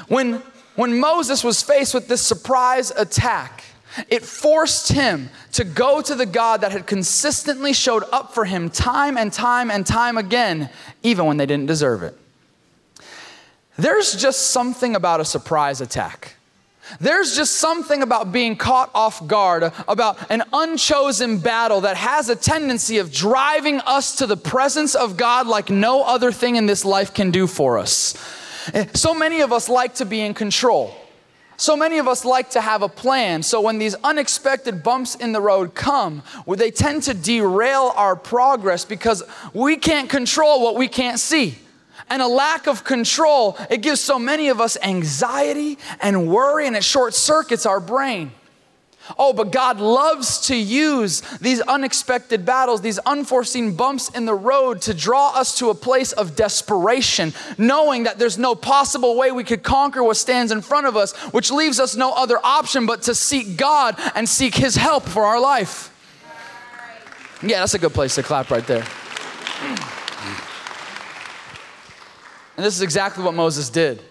When, 0.09 0.43
when 0.75 0.99
Moses 0.99 1.45
was 1.45 1.63
faced 1.63 1.93
with 1.93 2.09
this 2.09 2.21
surprise 2.21 2.91
attack, 2.91 3.63
it 4.09 4.23
forced 4.23 4.91
him 4.91 5.29
to 5.53 5.63
go 5.63 6.01
to 6.01 6.13
the 6.13 6.25
God 6.25 6.61
that 6.61 6.73
had 6.73 6.85
consistently 6.85 7.71
showed 7.71 8.03
up 8.11 8.33
for 8.33 8.43
him 8.43 8.69
time 8.69 9.17
and 9.17 9.31
time 9.31 9.71
and 9.71 9.87
time 9.87 10.17
again, 10.17 10.69
even 11.03 11.25
when 11.25 11.37
they 11.37 11.45
didn't 11.45 11.67
deserve 11.67 12.03
it. 12.03 12.17
There's 13.77 14.13
just 14.13 14.51
something 14.51 14.93
about 14.93 15.21
a 15.21 15.25
surprise 15.25 15.79
attack 15.79 16.35
there's 16.99 17.35
just 17.35 17.57
something 17.57 18.01
about 18.01 18.31
being 18.31 18.55
caught 18.55 18.91
off 18.93 19.25
guard, 19.27 19.71
about 19.87 20.17
an 20.29 20.43
unchosen 20.53 21.39
battle 21.39 21.81
that 21.81 21.97
has 21.97 22.29
a 22.29 22.35
tendency 22.35 22.97
of 22.97 23.11
driving 23.11 23.79
us 23.81 24.17
to 24.17 24.27
the 24.27 24.37
presence 24.37 24.95
of 24.95 25.17
God 25.17 25.47
like 25.47 25.69
no 25.69 26.03
other 26.03 26.31
thing 26.31 26.55
in 26.55 26.65
this 26.65 26.85
life 26.85 27.13
can 27.13 27.31
do 27.31 27.47
for 27.47 27.77
us. 27.77 28.15
Eh, 28.73 28.85
so 28.93 29.13
many 29.13 29.41
of 29.41 29.51
us 29.51 29.69
like 29.69 29.95
to 29.95 30.05
be 30.05 30.21
in 30.21 30.33
control. 30.33 30.95
So 31.57 31.77
many 31.77 31.99
of 31.99 32.07
us 32.07 32.25
like 32.25 32.49
to 32.51 32.61
have 32.61 32.81
a 32.81 32.89
plan. 32.89 33.43
So 33.43 33.61
when 33.61 33.77
these 33.77 33.93
unexpected 34.03 34.81
bumps 34.81 35.13
in 35.13 35.31
the 35.31 35.41
road 35.41 35.75
come, 35.75 36.23
they 36.47 36.71
tend 36.71 37.03
to 37.03 37.13
derail 37.13 37.93
our 37.95 38.15
progress 38.15 38.83
because 38.83 39.21
we 39.53 39.77
can't 39.77 40.09
control 40.09 40.63
what 40.63 40.75
we 40.75 40.87
can't 40.87 41.19
see 41.19 41.57
and 42.11 42.21
a 42.21 42.27
lack 42.27 42.67
of 42.67 42.83
control, 42.83 43.57
it 43.69 43.81
gives 43.81 44.01
so 44.01 44.19
many 44.19 44.49
of 44.49 44.59
us 44.59 44.77
anxiety 44.83 45.77
and 46.01 46.27
worry, 46.27 46.67
and 46.67 46.75
it 46.75 46.83
short 46.83 47.13
circuits 47.13 47.65
our 47.65 47.79
brain. 47.79 48.31
Oh, 49.17 49.33
but 49.33 49.51
God 49.51 49.79
loves 49.79 50.47
to 50.47 50.55
use 50.55 51.21
these 51.39 51.61
unexpected 51.61 52.45
battles, 52.45 52.81
these 52.81 52.99
unforeseen 52.99 53.75
bumps 53.75 54.09
in 54.09 54.25
the 54.25 54.33
road 54.33 54.81
to 54.81 54.93
draw 54.93 55.31
us 55.33 55.57
to 55.59 55.69
a 55.69 55.73
place 55.73 56.11
of 56.11 56.35
desperation, 56.35 57.33
knowing 57.57 58.03
that 58.03 58.19
there's 58.19 58.37
no 58.37 58.55
possible 58.55 59.15
way 59.15 59.31
we 59.31 59.45
could 59.45 59.63
conquer 59.63 60.03
what 60.03 60.17
stands 60.17 60.51
in 60.51 60.61
front 60.61 60.87
of 60.87 60.97
us, 60.97 61.13
which 61.33 61.49
leaves 61.49 61.79
us 61.79 61.95
no 61.95 62.13
other 62.13 62.37
option 62.43 62.85
but 62.85 63.03
to 63.03 63.15
seek 63.15 63.57
God 63.57 63.95
and 64.15 64.27
seek 64.27 64.55
His 64.55 64.75
help 64.75 65.03
for 65.03 65.23
our 65.23 65.39
life. 65.39 65.87
Yeah, 67.41 67.59
that's 67.59 67.73
a 67.73 67.79
good 67.79 67.93
place 67.93 68.15
to 68.15 68.23
clap 68.23 68.51
right 68.51 68.67
there. 68.67 68.85
And 72.57 72.65
this 72.65 72.75
is 72.75 72.81
exactly 72.81 73.23
what 73.23 73.33
Moses 73.33 73.69
did. 73.69 74.01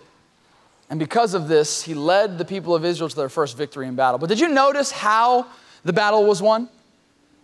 And 0.89 0.99
because 0.99 1.35
of 1.35 1.47
this, 1.47 1.83
he 1.83 1.95
led 1.95 2.37
the 2.37 2.45
people 2.45 2.75
of 2.75 2.85
Israel 2.85 3.09
to 3.09 3.17
their 3.17 3.29
first 3.29 3.57
victory 3.57 3.87
in 3.87 3.95
battle. 3.95 4.19
But 4.19 4.29
did 4.29 4.41
you 4.41 4.49
notice 4.49 4.91
how 4.91 5.47
the 5.85 5.93
battle 5.93 6.25
was 6.27 6.43
won? 6.43 6.69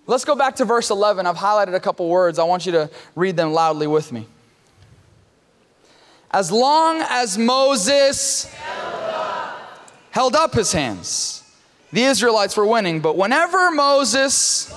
Let's 0.09 0.25
go 0.25 0.35
back 0.35 0.57
to 0.57 0.65
verse 0.65 0.91
11. 0.91 1.27
I've 1.27 1.37
highlighted 1.37 1.75
a 1.75 1.81
couple 1.81 2.09
words. 2.09 2.39
I 2.39 2.45
want 2.45 2.67
you 2.67 2.73
to 2.73 2.91
read 3.15 3.37
them 3.37 3.53
loudly 3.53 3.87
with 3.87 4.13
me. 4.13 4.27
As 6.31 6.51
long 6.51 7.05
as 7.09 7.39
Moses 7.39 8.53
held 10.11 10.35
up, 10.35 10.55
his 10.55 10.73
hands, 10.73 11.43
the 11.93 12.03
Israelites 12.03 12.57
were 12.57 12.67
winning. 12.67 13.01
But 13.01 13.17
whenever 13.17 13.71
Moses 13.71 14.73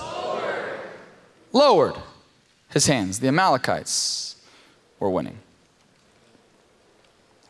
lowered 1.52 1.96
his 2.68 2.86
hands, 2.86 3.20
the 3.20 3.28
Amalekites 3.28 4.36
were 5.00 5.10
winning. 5.10 5.38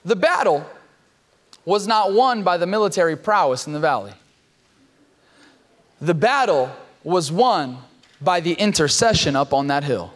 The 0.05 0.17
battle 0.17 0.65
was 1.65 1.87
not 1.87 2.13
won 2.13 2.43
by 2.43 2.57
the 2.57 2.67
military 2.67 3.17
prowess 3.17 3.67
in 3.67 3.73
the 3.73 3.81
valley. 3.81 4.13
The 6.01 6.15
battle 6.15 6.71
was 7.05 7.31
won 7.31 7.79
by 8.21 8.41
the 8.41 8.53
intercession 8.55 9.37
up 9.37 9.53
on 9.53 9.67
that 9.69 9.85
hill. 9.85 10.13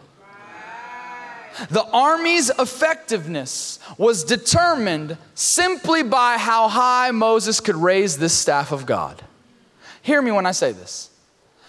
The 1.69 1.85
army's 1.85 2.49
effectiveness 2.49 3.79
was 3.97 4.23
determined 4.23 5.17
simply 5.35 6.03
by 6.03 6.37
how 6.37 6.67
high 6.67 7.11
Moses 7.11 7.59
could 7.61 7.77
raise 7.77 8.17
this 8.17 8.33
staff 8.33 8.71
of 8.71 8.85
God. 8.85 9.21
Hear 10.01 10.21
me 10.21 10.31
when 10.31 10.45
I 10.45 10.51
say 10.51 10.73
this. 10.73 11.09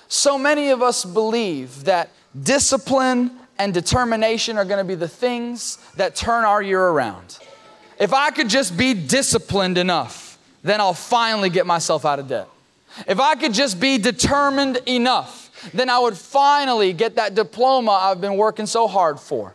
So 0.09 0.39
many 0.39 0.71
of 0.71 0.83
us 0.83 1.05
believe 1.05 1.85
that 1.85 2.11
discipline 2.43 3.31
and 3.59 3.73
determination 3.73 4.59
are 4.59 4.65
going 4.65 4.79
to 4.79 4.85
be 4.85 4.95
the 4.95 5.09
things 5.09 5.79
that 5.97 6.17
turn 6.17 6.45
our 6.45 6.61
year 6.61 6.83
around. 6.83 7.39
If 7.99 8.13
I 8.13 8.31
could 8.31 8.49
just 8.49 8.77
be 8.77 8.95
disciplined 8.95 9.79
enough, 9.79 10.39
then 10.63 10.81
I'll 10.81 10.95
finally 10.95 11.49
get 11.49 11.67
myself 11.67 12.05
out 12.05 12.19
of 12.19 12.29
debt. 12.29 12.49
If 13.07 13.21
I 13.21 13.35
could 13.35 13.55
just 13.55 13.79
be 13.81 13.99
determined 13.99 14.79
enough, 14.87 15.51
then 15.73 15.89
I 15.89 15.99
would 15.99 16.17
finally 16.17 16.93
get 16.93 17.17
that 17.17 17.35
diploma 17.35 17.91
I've 17.91 18.21
been 18.21 18.37
working 18.37 18.67
so 18.67 18.87
hard 18.87 19.19
for. 19.21 19.55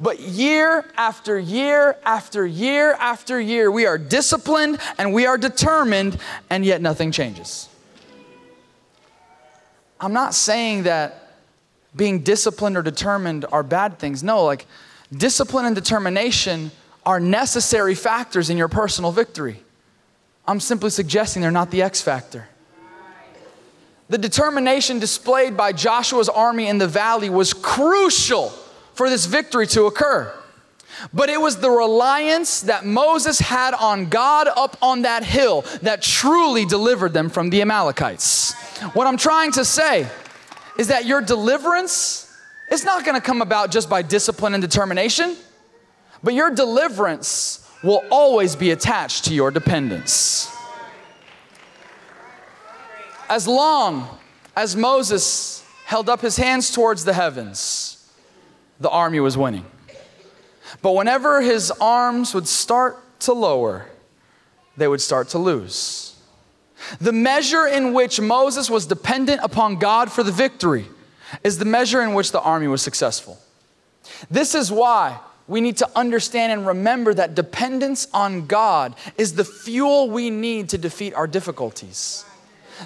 But 0.00 0.20
year 0.20 0.84
after 0.96 1.38
year 1.38 1.96
after 2.04 2.46
year 2.46 2.94
after 2.94 3.40
year, 3.40 3.70
we 3.70 3.86
are 3.86 3.98
disciplined 3.98 4.78
and 4.98 5.12
we 5.12 5.26
are 5.26 5.38
determined, 5.38 6.18
and 6.50 6.64
yet 6.64 6.80
nothing 6.80 7.12
changes. 7.12 7.68
I'm 10.00 10.12
not 10.12 10.34
saying 10.34 10.84
that 10.84 11.38
being 11.94 12.20
disciplined 12.20 12.76
or 12.76 12.82
determined 12.82 13.46
are 13.52 13.62
bad 13.62 13.98
things. 13.98 14.22
No, 14.22 14.44
like 14.44 14.66
discipline 15.12 15.66
and 15.66 15.74
determination 15.74 16.70
are 17.06 17.20
necessary 17.20 17.94
factors 17.94 18.50
in 18.50 18.56
your 18.58 18.68
personal 18.68 19.12
victory. 19.12 19.62
I'm 20.46 20.60
simply 20.60 20.90
suggesting 20.90 21.40
they're 21.40 21.50
not 21.52 21.70
the 21.70 21.82
X 21.82 22.02
factor. 22.02 22.48
The 24.08 24.18
determination 24.18 24.98
displayed 24.98 25.56
by 25.56 25.72
Joshua's 25.72 26.28
army 26.28 26.68
in 26.68 26.78
the 26.78 26.86
valley 26.86 27.30
was 27.30 27.52
crucial 27.52 28.50
for 28.94 29.08
this 29.08 29.26
victory 29.26 29.66
to 29.68 29.84
occur. 29.84 30.32
But 31.12 31.28
it 31.28 31.40
was 31.40 31.58
the 31.58 31.70
reliance 31.70 32.62
that 32.62 32.84
Moses 32.84 33.38
had 33.38 33.74
on 33.74 34.08
God 34.08 34.48
up 34.48 34.76
on 34.80 35.02
that 35.02 35.24
hill 35.24 35.62
that 35.82 36.02
truly 36.02 36.64
delivered 36.64 37.12
them 37.12 37.28
from 37.28 37.50
the 37.50 37.60
Amalekites. 37.62 38.54
What 38.94 39.06
I'm 39.06 39.16
trying 39.16 39.52
to 39.52 39.64
say 39.64 40.08
is 40.78 40.88
that 40.88 41.04
your 41.04 41.20
deliverance 41.20 42.32
is 42.70 42.84
not 42.84 43.04
going 43.04 43.14
to 43.14 43.20
come 43.20 43.42
about 43.42 43.70
just 43.70 43.90
by 43.90 44.02
discipline 44.02 44.54
and 44.54 44.62
determination. 44.62 45.36
But 46.26 46.34
your 46.34 46.50
deliverance 46.50 47.64
will 47.84 48.02
always 48.10 48.56
be 48.56 48.72
attached 48.72 49.26
to 49.26 49.32
your 49.32 49.52
dependence. 49.52 50.52
As 53.28 53.46
long 53.46 54.08
as 54.56 54.74
Moses 54.74 55.64
held 55.84 56.08
up 56.08 56.22
his 56.22 56.36
hands 56.36 56.72
towards 56.72 57.04
the 57.04 57.12
heavens, 57.12 58.12
the 58.80 58.90
army 58.90 59.20
was 59.20 59.38
winning. 59.38 59.66
But 60.82 60.96
whenever 60.96 61.42
his 61.42 61.70
arms 61.80 62.34
would 62.34 62.48
start 62.48 62.98
to 63.20 63.32
lower, 63.32 63.86
they 64.76 64.88
would 64.88 65.00
start 65.00 65.28
to 65.28 65.38
lose. 65.38 66.16
The 67.00 67.12
measure 67.12 67.68
in 67.68 67.92
which 67.92 68.20
Moses 68.20 68.68
was 68.68 68.84
dependent 68.84 69.42
upon 69.44 69.76
God 69.76 70.10
for 70.10 70.24
the 70.24 70.32
victory 70.32 70.86
is 71.44 71.58
the 71.58 71.64
measure 71.64 72.02
in 72.02 72.14
which 72.14 72.32
the 72.32 72.40
army 72.40 72.66
was 72.66 72.82
successful. 72.82 73.38
This 74.28 74.56
is 74.56 74.72
why 74.72 75.20
we 75.48 75.60
need 75.60 75.76
to 75.78 75.88
understand 75.96 76.52
and 76.52 76.66
remember 76.66 77.14
that 77.14 77.34
dependence 77.34 78.08
on 78.12 78.46
God 78.46 78.94
is 79.16 79.34
the 79.34 79.44
fuel 79.44 80.10
we 80.10 80.30
need 80.30 80.68
to 80.70 80.78
defeat 80.78 81.14
our 81.14 81.26
difficulties. 81.26 82.24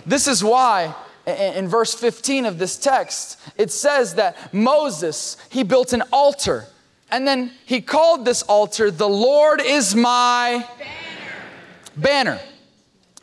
This 0.07 0.29
is 0.29 0.45
why 0.45 0.95
in 1.26 1.69
verse 1.69 1.95
15 1.95 2.47
of 2.47 2.59
this 2.59 2.76
text, 2.76 3.38
it 3.57 3.71
says 3.71 4.14
that 4.17 4.52
Moses, 4.52 5.37
he 5.50 5.62
built 5.62 5.93
an 5.93 6.02
altar 6.12 6.67
and 7.11 7.26
then 7.26 7.52
he 7.67 7.81
called 7.81 8.25
this 8.25 8.43
altar, 8.43 8.90
The 8.90 9.09
Lord 9.09 9.61
is 9.61 9.95
my 9.95 10.67
banner. 11.97 12.37
banner. 12.37 12.40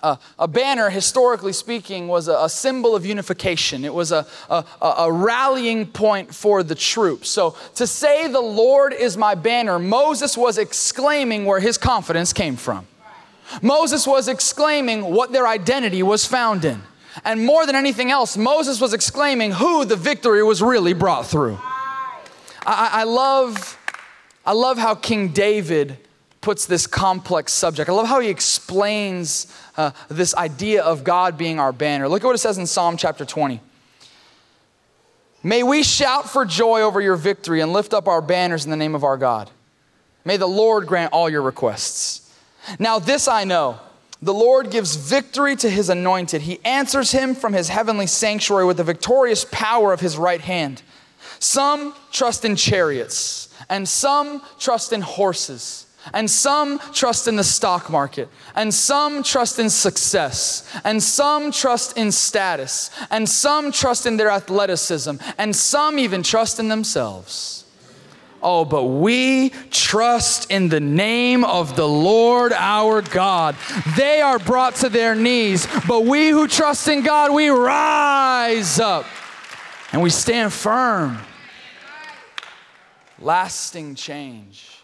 A 0.04 0.48
banner, 0.48 0.92
historically 0.92 1.54
speaking, 1.54 2.08
was 2.08 2.28
a, 2.28 2.44
a, 2.44 2.50
symbol 2.50 2.96
of 2.96 3.04
unification. 3.04 3.84
It 3.84 3.94
was 3.94 4.12
a, 4.12 4.28
a, 4.48 4.64
a 4.80 5.12
rallying 5.12 5.88
point 5.88 6.36
for 6.36 6.62
the 6.62 6.76
troops. 6.76 7.30
So 7.30 7.56
to 7.76 7.88
say, 7.88 8.28
The 8.28 8.40
Lord 8.40 8.94
is 8.94 9.18
my 9.18 9.34
banner, 9.34 9.80
Moses 9.80 10.38
was 10.38 10.60
exclaiming 10.60 11.46
where 11.46 11.60
his 11.60 11.80
confidence 11.80 12.32
came 12.32 12.58
from. 12.58 12.86
Moses 13.64 14.06
was 14.06 14.28
exclaiming 14.28 15.02
what 15.04 15.32
their 15.32 15.48
identity 15.48 16.04
was 16.04 16.26
found 16.26 16.64
in. 16.64 16.84
And 17.26 17.44
more 17.44 17.66
than 17.66 17.76
anything 17.76 18.12
else, 18.12 18.38
Moses 18.38 18.80
was 18.80 18.94
exclaiming 18.94 19.54
who 19.54 19.84
the 19.84 19.96
victory 19.96 20.44
was 20.44 20.62
really 20.62 20.94
brought 20.94 21.26
through. 21.26 21.58
I, 22.66 22.90
I 22.94 23.04
love, 23.04 23.80
I 24.46 24.52
love 24.52 24.78
how 24.78 24.94
King 24.94 25.30
David 25.30 25.98
puts 26.42 26.66
this 26.66 26.88
complex 26.88 27.54
subject. 27.54 27.90
I 27.90 27.94
love 27.94 28.08
how 28.08 28.20
he 28.20 28.30
explains 28.30 29.54
uh, 29.76 29.92
this 30.10 30.36
idea 30.36 30.84
of 30.84 31.04
God 31.04 31.38
being 31.38 31.60
our 31.60 31.72
banner. 31.72 32.08
Look 32.08 32.24
at 32.24 32.28
what 32.28 32.36
it 32.36 32.40
says 32.40 32.58
in 32.58 32.68
Psalm 32.68 32.98
chapter 32.98 33.26
20. 33.26 33.62
May 35.44 35.64
we 35.64 35.84
shout 35.84 36.30
for 36.30 36.46
joy 36.46 36.82
over 36.82 37.00
your 37.00 37.16
victory 37.16 37.62
and 37.62 37.72
lift 37.72 37.94
up 37.94 38.08
our 38.08 38.22
banners 38.22 38.66
in 38.66 38.72
the 38.72 38.78
name 38.78 38.96
of 38.96 39.04
our 39.04 39.18
God. 39.18 39.50
May 40.26 40.38
the 40.38 40.48
Lord 40.48 40.88
grant 40.88 41.14
all 41.14 41.30
your 41.30 41.42
requests. 41.42 42.34
Now, 42.80 43.00
this 43.00 43.28
I 43.28 43.46
know 43.46 43.80
the 44.22 44.34
Lord 44.34 44.72
gives 44.72 44.96
victory 44.96 45.56
to 45.58 45.70
his 45.70 45.90
anointed. 45.90 46.42
He 46.42 46.60
answers 46.66 47.12
him 47.12 47.36
from 47.36 47.54
his 47.54 47.70
heavenly 47.70 48.08
sanctuary 48.08 48.66
with 48.66 48.78
the 48.78 48.84
victorious 48.84 49.46
power 49.52 49.94
of 49.94 50.00
his 50.00 50.18
right 50.18 50.42
hand. 50.42 50.82
Some 51.40 51.94
trust 52.12 52.44
in 52.44 52.56
chariots, 52.56 53.54
and 53.70 53.88
some 53.88 54.42
trust 54.60 54.92
in 54.92 55.02
horses, 55.02 55.87
and 56.14 56.30
some 56.30 56.80
trust 56.94 57.28
in 57.28 57.36
the 57.36 57.44
stock 57.44 57.90
market, 57.90 58.30
and 58.56 58.74
some 58.74 59.24
trust 59.24 59.60
in 59.60 59.70
success, 59.70 60.70
and 60.84 61.02
some 61.02 61.52
trust 61.52 61.98
in 61.98 62.12
status, 62.12 62.92
and 63.10 63.28
some 63.28 63.72
trust 63.72 64.06
in 64.06 64.18
their 64.18 64.30
athleticism, 64.30 65.16
and 65.38 65.56
some 65.56 66.00
even 66.00 66.24
trust 66.24 66.60
in 66.60 66.68
themselves. 66.68 67.66
Oh, 68.42 68.66
but 68.66 68.84
we 68.84 69.50
trust 69.72 70.52
in 70.52 70.70
the 70.70 70.80
name 70.80 71.44
of 71.44 71.76
the 71.76 71.88
Lord 71.88 72.54
our 72.54 73.02
God. 73.02 73.56
They 73.98 74.22
are 74.22 74.38
brought 74.38 74.76
to 74.76 74.90
their 74.90 75.16
knees, 75.16 75.68
but 75.88 76.06
we 76.06 76.30
who 76.30 76.48
trust 76.48 76.88
in 76.88 77.02
God, 77.02 77.34
we 77.34 77.50
rise 77.50 78.80
up 78.80 79.06
and 79.92 80.02
we 80.02 80.12
stand 80.12 80.54
firm. 80.54 81.18
Lasting 83.20 83.96
change, 83.96 84.77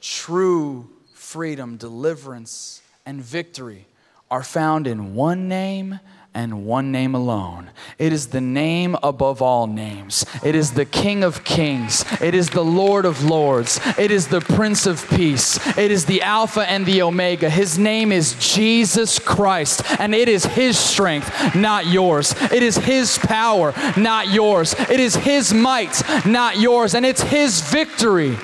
true 0.00 0.88
freedom, 1.14 1.76
deliverance, 1.76 2.82
and 3.06 3.22
victory 3.22 3.86
are 4.30 4.42
found 4.42 4.86
in 4.86 5.14
one 5.14 5.48
name 5.48 6.00
and 6.32 6.64
one 6.64 6.92
name 6.92 7.14
alone. 7.14 7.70
It 7.98 8.12
is 8.12 8.28
the 8.28 8.40
name 8.40 8.96
above 9.02 9.42
all 9.42 9.66
names. 9.66 10.24
It 10.44 10.54
is 10.54 10.72
the 10.72 10.84
King 10.84 11.24
of 11.24 11.42
Kings. 11.42 12.04
It 12.20 12.34
is 12.34 12.50
the 12.50 12.64
Lord 12.64 13.04
of 13.04 13.24
Lords. 13.24 13.80
It 13.98 14.12
is 14.12 14.28
the 14.28 14.40
Prince 14.40 14.86
of 14.86 15.08
Peace. 15.10 15.58
It 15.76 15.90
is 15.90 16.06
the 16.06 16.22
Alpha 16.22 16.60
and 16.60 16.86
the 16.86 17.02
Omega. 17.02 17.50
His 17.50 17.78
name 17.78 18.12
is 18.12 18.36
Jesus 18.38 19.18
Christ, 19.18 19.82
and 19.98 20.14
it 20.14 20.28
is 20.28 20.44
His 20.46 20.78
strength, 20.78 21.56
not 21.56 21.86
yours. 21.86 22.34
It 22.52 22.62
is 22.62 22.76
His 22.76 23.18
power, 23.18 23.74
not 23.96 24.28
yours. 24.28 24.74
It 24.78 25.00
is 25.00 25.16
His 25.16 25.52
might, 25.52 26.00
not 26.24 26.58
yours. 26.58 26.94
And 26.94 27.04
it's 27.04 27.22
His 27.22 27.60
victory, 27.60 28.38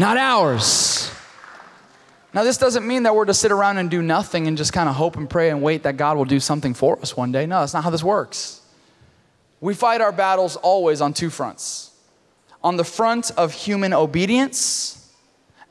not 0.00 0.16
ours. 0.16 1.12
Now, 2.32 2.42
this 2.42 2.56
doesn't 2.56 2.86
mean 2.86 3.02
that 3.02 3.14
we're 3.14 3.26
to 3.26 3.34
sit 3.34 3.52
around 3.52 3.78
and 3.78 3.90
do 3.90 4.00
nothing 4.02 4.46
and 4.46 4.56
just 4.56 4.72
kind 4.72 4.88
of 4.88 4.94
hope 4.94 5.16
and 5.16 5.28
pray 5.28 5.50
and 5.50 5.62
wait 5.62 5.82
that 5.82 5.96
God 5.96 6.16
will 6.16 6.24
do 6.24 6.40
something 6.40 6.74
for 6.74 6.98
us 7.00 7.16
one 7.16 7.32
day. 7.32 7.44
No, 7.44 7.60
that's 7.60 7.74
not 7.74 7.84
how 7.84 7.90
this 7.90 8.02
works. 8.02 8.62
We 9.60 9.74
fight 9.74 10.00
our 10.00 10.10
battles 10.10 10.56
always 10.56 11.00
on 11.00 11.12
two 11.12 11.30
fronts 11.30 11.88
on 12.62 12.76
the 12.76 12.84
front 12.84 13.30
of 13.38 13.54
human 13.54 13.94
obedience 13.94 15.10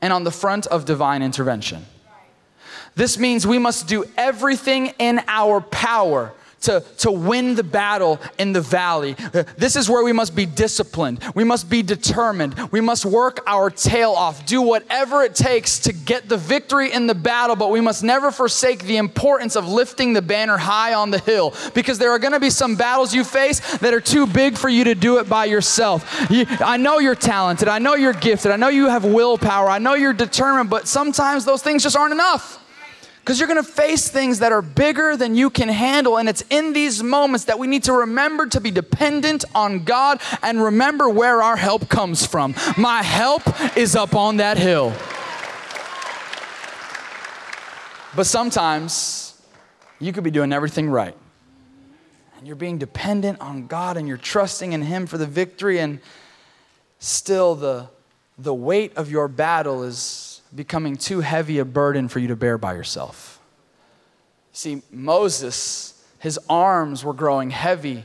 and 0.02 0.12
on 0.12 0.24
the 0.24 0.30
front 0.30 0.66
of 0.66 0.84
divine 0.84 1.22
intervention. 1.22 1.86
This 2.96 3.16
means 3.16 3.46
we 3.46 3.58
must 3.58 3.86
do 3.86 4.04
everything 4.16 4.88
in 4.98 5.20
our 5.28 5.60
power 5.60 6.32
to, 6.62 6.84
to 6.98 7.10
win 7.10 7.54
the 7.54 7.62
battle 7.62 8.20
in 8.38 8.52
the 8.52 8.60
valley. 8.60 9.14
This 9.56 9.76
is 9.76 9.88
where 9.88 10.04
we 10.04 10.12
must 10.12 10.36
be 10.36 10.46
disciplined. 10.46 11.22
We 11.34 11.44
must 11.44 11.70
be 11.70 11.82
determined. 11.82 12.54
We 12.70 12.80
must 12.80 13.04
work 13.04 13.40
our 13.46 13.70
tail 13.70 14.10
off, 14.10 14.46
do 14.46 14.60
whatever 14.62 15.22
it 15.22 15.34
takes 15.34 15.78
to 15.80 15.92
get 15.92 16.28
the 16.28 16.36
victory 16.36 16.92
in 16.92 17.06
the 17.06 17.14
battle, 17.14 17.56
but 17.56 17.70
we 17.70 17.80
must 17.80 18.02
never 18.02 18.30
forsake 18.30 18.84
the 18.84 18.98
importance 18.98 19.56
of 19.56 19.68
lifting 19.68 20.12
the 20.12 20.22
banner 20.22 20.56
high 20.56 20.94
on 20.94 21.10
the 21.10 21.18
hill 21.18 21.54
because 21.74 21.98
there 21.98 22.10
are 22.10 22.18
going 22.18 22.32
to 22.32 22.40
be 22.40 22.50
some 22.50 22.76
battles 22.76 23.14
you 23.14 23.24
face 23.24 23.78
that 23.78 23.94
are 23.94 24.00
too 24.00 24.26
big 24.26 24.56
for 24.56 24.68
you 24.68 24.84
to 24.84 24.94
do 24.94 25.18
it 25.18 25.28
by 25.28 25.46
yourself. 25.46 26.26
You, 26.30 26.44
I 26.60 26.76
know 26.76 26.98
you're 26.98 27.14
talented. 27.14 27.68
I 27.68 27.78
know 27.78 27.94
you're 27.94 28.12
gifted. 28.12 28.52
I 28.52 28.56
know 28.56 28.68
you 28.68 28.88
have 28.88 29.04
willpower. 29.04 29.68
I 29.68 29.78
know 29.78 29.94
you're 29.94 30.12
determined, 30.12 30.70
but 30.70 30.86
sometimes 30.86 31.44
those 31.44 31.62
things 31.62 31.82
just 31.82 31.96
aren't 31.96 32.12
enough. 32.12 32.59
Because 33.30 33.38
you're 33.38 33.46
going 33.46 33.64
to 33.64 33.72
face 33.72 34.08
things 34.08 34.40
that 34.40 34.50
are 34.50 34.60
bigger 34.60 35.16
than 35.16 35.36
you 35.36 35.50
can 35.50 35.68
handle. 35.68 36.18
And 36.18 36.28
it's 36.28 36.42
in 36.50 36.72
these 36.72 37.00
moments 37.00 37.44
that 37.44 37.60
we 37.60 37.68
need 37.68 37.84
to 37.84 37.92
remember 37.92 38.48
to 38.48 38.60
be 38.60 38.72
dependent 38.72 39.44
on 39.54 39.84
God 39.84 40.20
and 40.42 40.60
remember 40.60 41.08
where 41.08 41.40
our 41.40 41.54
help 41.54 41.88
comes 41.88 42.26
from. 42.26 42.56
My 42.76 43.04
help 43.04 43.42
is 43.76 43.94
up 43.94 44.16
on 44.16 44.38
that 44.38 44.58
hill. 44.58 44.92
But 48.16 48.26
sometimes 48.26 49.40
you 50.00 50.12
could 50.12 50.24
be 50.24 50.32
doing 50.32 50.52
everything 50.52 50.90
right. 50.90 51.14
And 52.36 52.48
you're 52.48 52.56
being 52.56 52.78
dependent 52.78 53.40
on 53.40 53.68
God 53.68 53.96
and 53.96 54.08
you're 54.08 54.16
trusting 54.16 54.72
in 54.72 54.82
Him 54.82 55.06
for 55.06 55.18
the 55.18 55.26
victory, 55.26 55.78
and 55.78 56.00
still 56.98 57.54
the, 57.54 57.90
the 58.38 58.52
weight 58.52 58.96
of 58.96 59.08
your 59.08 59.28
battle 59.28 59.84
is 59.84 60.29
becoming 60.54 60.96
too 60.96 61.20
heavy 61.20 61.58
a 61.58 61.64
burden 61.64 62.08
for 62.08 62.18
you 62.18 62.28
to 62.28 62.36
bear 62.36 62.58
by 62.58 62.74
yourself. 62.74 63.40
See, 64.52 64.82
Moses, 64.90 66.04
his 66.18 66.38
arms 66.48 67.04
were 67.04 67.14
growing 67.14 67.50
heavy 67.50 68.04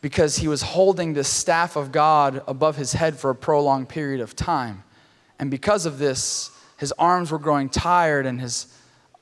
because 0.00 0.36
he 0.36 0.48
was 0.48 0.62
holding 0.62 1.14
the 1.14 1.24
staff 1.24 1.76
of 1.76 1.90
God 1.92 2.42
above 2.46 2.76
his 2.76 2.92
head 2.92 3.16
for 3.16 3.30
a 3.30 3.34
prolonged 3.34 3.88
period 3.88 4.20
of 4.20 4.36
time. 4.36 4.84
And 5.38 5.50
because 5.50 5.86
of 5.86 5.98
this, 5.98 6.50
his 6.76 6.92
arms 6.92 7.30
were 7.30 7.38
growing 7.38 7.68
tired 7.68 8.26
and 8.26 8.40
his 8.40 8.66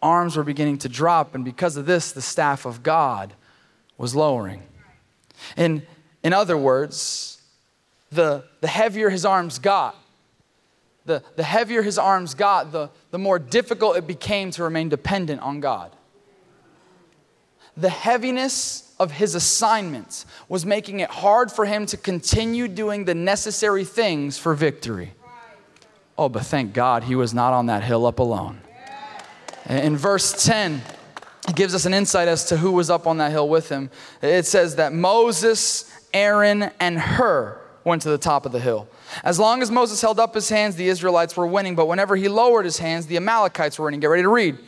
arms 0.02 0.36
were 0.36 0.44
beginning 0.44 0.78
to 0.78 0.88
drop. 0.88 1.34
And 1.34 1.44
because 1.44 1.76
of 1.76 1.86
this, 1.86 2.12
the 2.12 2.22
staff 2.22 2.66
of 2.66 2.82
God 2.82 3.32
was 3.96 4.14
lowering. 4.14 4.62
In, 5.56 5.86
in 6.22 6.32
other 6.32 6.56
words, 6.56 7.40
the, 8.10 8.44
the 8.60 8.68
heavier 8.68 9.08
his 9.10 9.24
arms 9.24 9.58
got, 9.58 9.96
the, 11.06 11.22
the 11.36 11.42
heavier 11.42 11.82
his 11.82 11.98
arms 11.98 12.34
got, 12.34 12.72
the, 12.72 12.90
the 13.10 13.18
more 13.18 13.38
difficult 13.38 13.96
it 13.96 14.06
became 14.06 14.50
to 14.52 14.62
remain 14.62 14.88
dependent 14.88 15.40
on 15.40 15.60
God. 15.60 15.92
The 17.76 17.90
heaviness 17.90 18.94
of 18.98 19.12
his 19.12 19.34
assignments 19.34 20.26
was 20.48 20.64
making 20.64 21.00
it 21.00 21.10
hard 21.10 21.52
for 21.52 21.66
him 21.66 21.86
to 21.86 21.96
continue 21.96 22.68
doing 22.68 23.04
the 23.04 23.14
necessary 23.14 23.84
things 23.84 24.38
for 24.38 24.54
victory. 24.54 25.12
Oh, 26.18 26.28
but 26.28 26.46
thank 26.46 26.72
God 26.72 27.04
he 27.04 27.14
was 27.14 27.34
not 27.34 27.52
on 27.52 27.66
that 27.66 27.82
hill 27.82 28.06
up 28.06 28.18
alone. 28.18 28.60
In 29.68 29.96
verse 29.96 30.44
10, 30.44 30.80
it 31.48 31.54
gives 31.54 31.74
us 31.74 31.84
an 31.84 31.92
insight 31.92 32.28
as 32.28 32.46
to 32.46 32.56
who 32.56 32.72
was 32.72 32.88
up 32.88 33.06
on 33.06 33.18
that 33.18 33.30
hill 33.30 33.48
with 33.48 33.68
him. 33.68 33.90
It 34.22 34.46
says 34.46 34.76
that 34.76 34.92
Moses, 34.92 35.90
Aaron, 36.14 36.70
and 36.80 36.98
Hur 36.98 37.60
went 37.84 38.02
to 38.02 38.08
the 38.08 38.18
top 38.18 38.46
of 38.46 38.52
the 38.52 38.60
hill. 38.60 38.88
As 39.22 39.38
long 39.38 39.62
as 39.62 39.70
Moses 39.70 40.00
held 40.00 40.18
up 40.18 40.34
his 40.34 40.48
hands, 40.48 40.76
the 40.76 40.88
Israelites 40.88 41.36
were 41.36 41.46
winning, 41.46 41.74
but 41.74 41.86
whenever 41.86 42.16
he 42.16 42.28
lowered 42.28 42.64
his 42.64 42.78
hands, 42.78 43.06
the 43.06 43.16
Amalekites 43.16 43.78
were 43.78 43.86
winning. 43.86 44.00
Get 44.00 44.08
ready 44.08 44.22
to 44.22 44.28
read. 44.28 44.58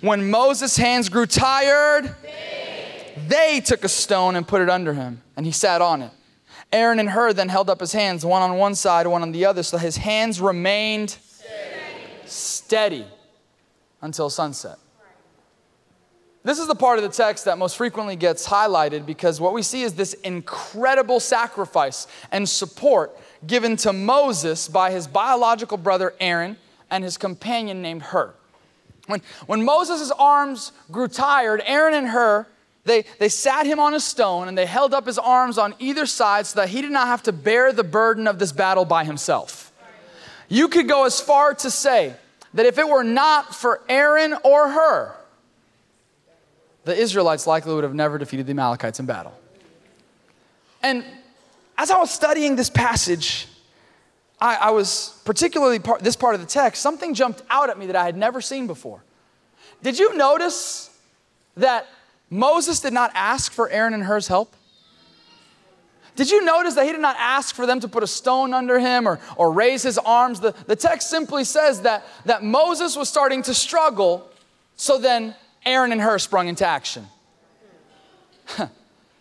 When 0.00 0.30
Moses' 0.30 0.76
hands 0.76 1.08
grew 1.08 1.26
tired, 1.26 2.14
they 3.28 3.60
took 3.60 3.84
a 3.84 3.88
stone 3.88 4.36
and 4.36 4.46
put 4.46 4.60
it 4.60 4.68
under 4.68 4.92
him, 4.92 5.22
and 5.36 5.46
he 5.46 5.52
sat 5.52 5.80
on 5.80 6.02
it. 6.02 6.10
Aaron 6.72 6.98
and 6.98 7.08
Hur 7.08 7.32
then 7.32 7.48
held 7.48 7.70
up 7.70 7.80
his 7.80 7.92
hands, 7.92 8.24
one 8.24 8.42
on 8.42 8.58
one 8.58 8.74
side, 8.74 9.06
one 9.06 9.22
on 9.22 9.32
the 9.32 9.44
other, 9.44 9.62
so 9.62 9.78
his 9.78 9.96
hands 9.96 10.40
remained 10.40 11.10
steady, 11.10 12.26
steady 12.26 13.06
until 14.02 14.28
sunset. 14.28 14.78
This 16.46 16.60
is 16.60 16.68
the 16.68 16.76
part 16.76 16.98
of 16.98 17.02
the 17.02 17.10
text 17.10 17.46
that 17.46 17.58
most 17.58 17.76
frequently 17.76 18.14
gets 18.14 18.46
highlighted 18.46 19.04
because 19.04 19.40
what 19.40 19.52
we 19.52 19.62
see 19.62 19.82
is 19.82 19.94
this 19.94 20.14
incredible 20.14 21.18
sacrifice 21.18 22.06
and 22.30 22.48
support 22.48 23.18
given 23.46 23.76
to 23.78 23.92
Moses 23.92 24.68
by 24.68 24.90
his 24.90 25.06
biological 25.06 25.76
brother 25.76 26.14
Aaron 26.20 26.56
and 26.90 27.02
his 27.02 27.16
companion 27.16 27.82
named 27.82 28.02
Hur. 28.02 28.32
When, 29.06 29.22
when 29.46 29.64
Moses' 29.64 30.10
arms 30.18 30.72
grew 30.90 31.08
tired, 31.08 31.62
Aaron 31.64 31.94
and 31.94 32.08
Hur, 32.08 32.46
they, 32.84 33.04
they 33.18 33.28
sat 33.28 33.66
him 33.66 33.80
on 33.80 33.94
a 33.94 34.00
stone 34.00 34.48
and 34.48 34.56
they 34.56 34.66
held 34.66 34.94
up 34.94 35.06
his 35.06 35.18
arms 35.18 35.58
on 35.58 35.74
either 35.78 36.06
side 36.06 36.46
so 36.46 36.60
that 36.60 36.68
he 36.68 36.82
did 36.82 36.92
not 36.92 37.08
have 37.08 37.22
to 37.24 37.32
bear 37.32 37.72
the 37.72 37.84
burden 37.84 38.28
of 38.28 38.38
this 38.38 38.52
battle 38.52 38.84
by 38.84 39.04
himself. 39.04 39.72
You 40.48 40.68
could 40.68 40.88
go 40.88 41.04
as 41.04 41.20
far 41.20 41.54
to 41.54 41.70
say 41.70 42.14
that 42.54 42.64
if 42.64 42.78
it 42.78 42.88
were 42.88 43.02
not 43.02 43.54
for 43.54 43.82
Aaron 43.88 44.34
or 44.44 44.68
Hur, 44.70 45.16
the 46.84 46.96
Israelites 46.96 47.46
likely 47.46 47.74
would 47.74 47.82
have 47.82 47.94
never 47.94 48.16
defeated 48.16 48.46
the 48.46 48.52
Amalekites 48.52 49.00
in 49.00 49.06
battle. 49.06 49.34
And 50.82 51.04
as 51.78 51.90
I 51.90 51.98
was 51.98 52.10
studying 52.10 52.56
this 52.56 52.70
passage, 52.70 53.48
I, 54.40 54.56
I 54.56 54.70
was 54.70 55.20
particularly 55.24 55.78
part, 55.78 56.02
this 56.02 56.16
part 56.16 56.34
of 56.34 56.40
the 56.40 56.46
text, 56.46 56.82
something 56.82 57.14
jumped 57.14 57.42
out 57.48 57.70
at 57.70 57.78
me 57.78 57.86
that 57.86 57.96
I 57.96 58.04
had 58.04 58.16
never 58.16 58.40
seen 58.40 58.66
before. 58.66 59.02
Did 59.82 59.98
you 59.98 60.16
notice 60.16 60.90
that 61.56 61.86
Moses 62.30 62.80
did 62.80 62.92
not 62.92 63.10
ask 63.14 63.52
for 63.52 63.68
Aaron 63.70 63.94
and 63.94 64.02
Hur's 64.02 64.28
help? 64.28 64.54
Did 66.16 66.30
you 66.30 66.42
notice 66.44 66.74
that 66.74 66.86
he 66.86 66.92
did 66.92 67.00
not 67.00 67.16
ask 67.18 67.54
for 67.54 67.66
them 67.66 67.78
to 67.80 67.88
put 67.88 68.02
a 68.02 68.06
stone 68.06 68.54
under 68.54 68.78
him 68.78 69.06
or, 69.06 69.20
or 69.36 69.52
raise 69.52 69.82
his 69.82 69.98
arms? 69.98 70.40
The, 70.40 70.54
the 70.66 70.76
text 70.76 71.10
simply 71.10 71.44
says 71.44 71.82
that, 71.82 72.06
that 72.24 72.42
Moses 72.42 72.96
was 72.96 73.10
starting 73.10 73.42
to 73.42 73.54
struggle, 73.54 74.28
so 74.76 74.96
then 74.98 75.34
Aaron 75.66 75.92
and 75.92 76.00
Hur 76.00 76.18
sprung 76.18 76.48
into 76.48 76.66
action. 76.66 77.06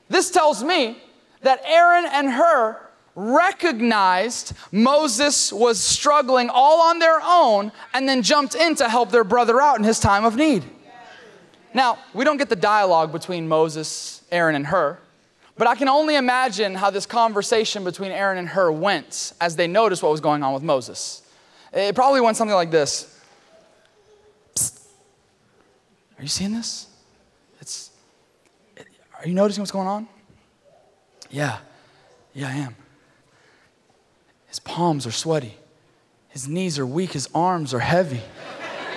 this 0.09 0.31
tells 0.31 0.63
me 0.63 0.97
that 1.45 1.61
Aaron 1.63 2.05
and 2.11 2.31
Hur 2.31 2.81
recognized 3.15 4.53
Moses 4.71 5.53
was 5.53 5.81
struggling 5.81 6.49
all 6.49 6.89
on 6.89 6.99
their 6.99 7.21
own 7.23 7.71
and 7.93 8.09
then 8.09 8.23
jumped 8.23 8.55
in 8.55 8.75
to 8.75 8.89
help 8.89 9.11
their 9.11 9.23
brother 9.23 9.61
out 9.61 9.77
in 9.77 9.83
his 9.83 9.99
time 9.99 10.25
of 10.25 10.35
need. 10.35 10.63
Now, 11.73 11.99
we 12.13 12.25
don't 12.25 12.37
get 12.37 12.49
the 12.49 12.55
dialogue 12.55 13.11
between 13.11 13.47
Moses, 13.47 14.23
Aaron, 14.31 14.55
and 14.55 14.65
Hur, 14.65 14.97
but 15.55 15.67
I 15.67 15.75
can 15.75 15.87
only 15.87 16.15
imagine 16.15 16.73
how 16.73 16.89
this 16.89 17.05
conversation 17.05 17.83
between 17.83 18.11
Aaron 18.11 18.39
and 18.39 18.49
Hur 18.49 18.71
went 18.71 19.33
as 19.39 19.55
they 19.55 19.67
noticed 19.67 20.01
what 20.01 20.11
was 20.11 20.21
going 20.21 20.41
on 20.41 20.53
with 20.53 20.63
Moses. 20.63 21.21
It 21.71 21.93
probably 21.93 22.21
went 22.21 22.37
something 22.37 22.55
like 22.55 22.71
this 22.71 23.11
are 26.17 26.21
you 26.21 26.29
seeing 26.29 26.53
this? 26.53 26.87
It's, 27.59 27.91
it, 28.77 28.87
are 29.19 29.27
you 29.27 29.33
noticing 29.33 29.61
what's 29.61 29.71
going 29.71 29.87
on? 29.87 30.07
Yeah, 31.35 31.57
yeah, 32.33 32.47
I 32.47 32.53
am. 32.53 32.75
His 34.47 34.57
palms 34.61 35.05
are 35.05 35.11
sweaty. 35.11 35.57
His 36.29 36.47
knees 36.47 36.79
are 36.79 36.85
weak. 36.85 37.11
His 37.11 37.27
arms 37.35 37.73
are 37.73 37.79
heavy. 37.79 38.21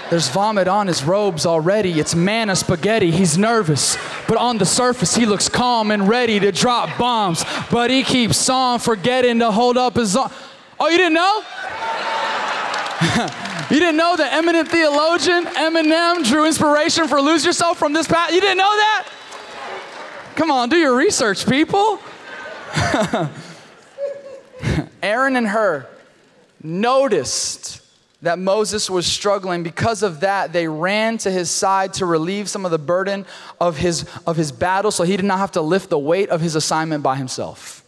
There's 0.09 0.29
vomit 0.29 0.68
on 0.68 0.87
his 0.87 1.03
robes 1.03 1.46
already. 1.46 1.98
It's 1.98 2.14
manna 2.14 2.55
spaghetti. 2.55 3.11
He's 3.11 3.37
nervous, 3.37 3.98
but 4.29 4.37
on 4.37 4.59
the 4.59 4.64
surface, 4.64 5.16
he 5.16 5.27
looks 5.27 5.48
calm 5.48 5.90
and 5.90 6.09
ready 6.09 6.38
to 6.38 6.53
drop 6.53 6.96
bombs. 6.96 7.44
But 7.72 7.90
he 7.90 8.05
keeps 8.05 8.48
on 8.48 8.79
forgetting 8.79 9.40
to 9.40 9.51
hold 9.51 9.77
up 9.77 9.96
his 9.96 10.14
arm. 10.14 10.31
Oh, 10.79 10.88
you 10.88 10.96
didn't 10.96 11.14
know? 11.14 11.42
You 13.70 13.81
didn't 13.81 13.98
know 13.98 14.16
the 14.16 14.33
eminent 14.33 14.68
theologian 14.68 15.44
Eminem 15.44 16.24
drew 16.24 16.46
inspiration 16.46 17.07
for 17.07 17.20
Lose 17.20 17.44
Yourself 17.44 17.79
from 17.79 17.92
this 17.92 18.09
path? 18.09 18.33
You 18.33 18.40
didn't 18.40 18.57
know 18.57 18.64
that? 18.64 19.07
Come 20.37 20.51
on, 20.51 20.70
do 20.70 20.79
your 20.79 20.96
research, 20.96 21.46
people. 21.46 22.01
Aaron 25.02 25.37
and 25.37 25.48
Hur 25.48 25.87
noticed 26.62 27.81
that 28.22 28.38
Moses 28.38 28.90
was 28.90 29.07
struggling. 29.07 29.62
Because 29.62 30.02
of 30.02 30.20
that, 30.20 30.52
they 30.52 30.66
ran 30.66 31.18
to 31.18 31.31
his 31.31 31.50
side 31.50 31.94
to 31.94 32.07
relieve 32.07 32.48
some 32.48 32.64
of 32.64 32.70
the 32.70 32.78
burden 32.78 33.24
of 33.61 33.76
his, 33.76 34.09
of 34.26 34.37
his 34.37 34.50
battle 34.50 34.90
so 34.90 35.04
he 35.04 35.16
did 35.16 35.24
not 35.24 35.38
have 35.38 35.52
to 35.52 35.61
lift 35.61 35.90
the 35.90 35.98
weight 35.98 36.28
of 36.31 36.40
his 36.40 36.57
assignment 36.57 37.02
by 37.02 37.16
himself. 37.16 37.85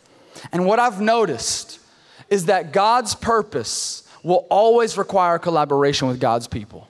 And 0.52 0.66
what 0.66 0.78
I've 0.78 1.00
noticed 1.00 1.80
is 2.28 2.46
that 2.46 2.72
God's 2.72 3.14
purpose 3.14 4.04
will 4.22 4.46
always 4.50 4.96
require 4.96 5.38
collaboration 5.38 6.06
with 6.06 6.20
God's 6.20 6.46
people. 6.46 6.86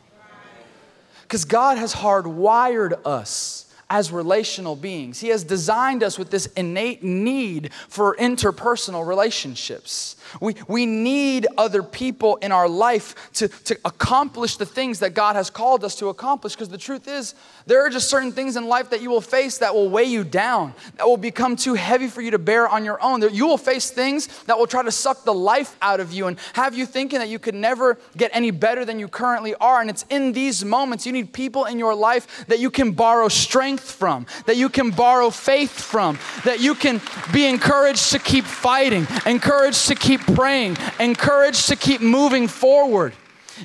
Because 1.22 1.44
God 1.44 1.78
has 1.78 1.94
hardwired 1.94 3.06
us 3.06 3.59
as 3.90 4.12
relational 4.12 4.76
beings. 4.76 5.18
He 5.18 5.28
has 5.28 5.42
designed 5.42 6.04
us 6.04 6.16
with 6.16 6.30
this 6.30 6.46
innate 6.46 7.02
need 7.02 7.72
for 7.88 8.14
interpersonal 8.16 9.04
relationships. 9.04 10.14
We, 10.40 10.54
we 10.68 10.86
need 10.86 11.48
other 11.58 11.82
people 11.82 12.36
in 12.36 12.52
our 12.52 12.68
life 12.68 13.32
to, 13.34 13.48
to 13.48 13.76
accomplish 13.84 14.56
the 14.58 14.64
things 14.64 15.00
that 15.00 15.12
God 15.12 15.34
has 15.34 15.50
called 15.50 15.82
us 15.82 15.96
to 15.96 16.08
accomplish. 16.08 16.54
Because 16.54 16.68
the 16.68 16.78
truth 16.78 17.08
is, 17.08 17.34
there 17.66 17.84
are 17.84 17.90
just 17.90 18.08
certain 18.08 18.30
things 18.30 18.54
in 18.56 18.68
life 18.68 18.90
that 18.90 19.02
you 19.02 19.10
will 19.10 19.20
face 19.20 19.58
that 19.58 19.74
will 19.74 19.90
weigh 19.90 20.04
you 20.04 20.22
down, 20.22 20.72
that 20.96 21.08
will 21.08 21.16
become 21.16 21.56
too 21.56 21.74
heavy 21.74 22.06
for 22.06 22.22
you 22.22 22.30
to 22.30 22.38
bear 22.38 22.68
on 22.68 22.84
your 22.84 23.02
own. 23.02 23.20
You 23.34 23.46
will 23.46 23.58
face 23.58 23.90
things 23.90 24.28
that 24.44 24.56
will 24.56 24.68
try 24.68 24.84
to 24.84 24.92
suck 24.92 25.24
the 25.24 25.34
life 25.34 25.76
out 25.82 25.98
of 25.98 26.12
you 26.12 26.28
and 26.28 26.38
have 26.52 26.76
you 26.76 26.86
thinking 26.86 27.18
that 27.18 27.28
you 27.28 27.40
could 27.40 27.56
never 27.56 27.98
get 28.16 28.30
any 28.32 28.52
better 28.52 28.84
than 28.84 29.00
you 29.00 29.08
currently 29.08 29.56
are. 29.56 29.80
And 29.80 29.90
it's 29.90 30.04
in 30.10 30.32
these 30.32 30.64
moments 30.64 31.06
you 31.06 31.12
need 31.12 31.32
people 31.32 31.64
in 31.64 31.76
your 31.76 31.96
life 31.96 32.46
that 32.46 32.60
you 32.60 32.70
can 32.70 32.92
borrow 32.92 33.26
strength 33.26 33.79
strength 33.80 33.98
from, 33.98 34.26
that 34.46 34.56
you 34.56 34.68
can 34.68 34.90
borrow 34.90 35.30
faith 35.30 35.72
from, 35.72 36.18
that 36.44 36.60
you 36.60 36.74
can 36.74 37.00
be 37.32 37.46
encouraged 37.46 38.12
to 38.12 38.18
keep 38.18 38.44
fighting, 38.44 39.06
encouraged 39.26 39.88
to 39.88 39.94
keep 39.94 40.20
praying, 40.34 40.76
encouraged 40.98 41.68
to 41.68 41.76
keep 41.76 42.00
moving 42.00 42.48
forward. 42.48 43.12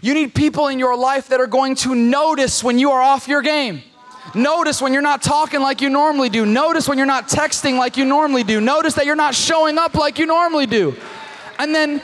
You 0.02 0.14
need 0.14 0.34
people 0.34 0.68
in 0.68 0.80
your 0.80 0.98
life 0.98 1.30
that 1.30 1.40
are 1.40 1.48
going 1.48 1.76
to 1.76 1.96
notice 1.96 2.64
when 2.64 2.80
you 2.80 2.92
are 2.92 3.02
off 3.02 3.28
your 3.28 3.42
game. 3.42 3.82
Notice 4.34 4.82
when 4.82 4.92
you're 4.92 5.02
not 5.02 5.22
talking 5.22 5.62
like 5.62 5.82
you 5.82 5.90
normally 5.90 6.30
do. 6.30 6.46
Notice 6.46 6.90
when 6.90 6.98
you're 6.98 7.08
not 7.08 7.30
texting 7.30 7.78
like 7.78 7.96
you 7.96 8.04
normally 8.04 8.44
do. 8.44 8.60
Notice 8.60 8.96
that 8.96 9.06
you're 9.06 9.16
not 9.16 9.36
showing 9.36 9.78
up 9.78 9.94
like 9.96 10.20
you 10.20 10.26
normally 10.26 10.66
do. 10.66 10.96
And 11.58 11.74
then 11.74 12.02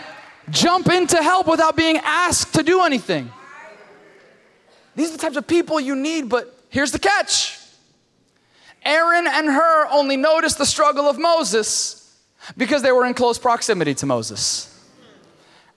jump 0.50 0.88
in 0.88 1.08
to 1.08 1.21
help 1.21 1.47
without 1.47 1.76
being 1.76 1.97
asked 1.97 2.54
to 2.56 2.63
do 2.63 2.84
anything. 2.84 3.30
These 4.95 5.10
are 5.10 5.13
the 5.13 5.17
types 5.17 5.36
of 5.36 5.47
people 5.47 5.80
you 5.80 5.95
need, 5.95 6.30
but 6.30 6.58
here's 6.69 6.91
the 6.91 7.00
catch 7.00 7.61
Aaron 8.83 9.27
and 9.27 9.47
Hur 9.47 9.87
only 9.91 10.17
noticed 10.17 10.57
the 10.57 10.65
struggle 10.65 11.07
of 11.07 11.19
Moses 11.19 12.19
because 12.57 12.81
they 12.81 12.91
were 12.91 13.05
in 13.05 13.13
close 13.13 13.37
proximity 13.37 13.93
to 13.95 14.05
Moses. 14.05 14.67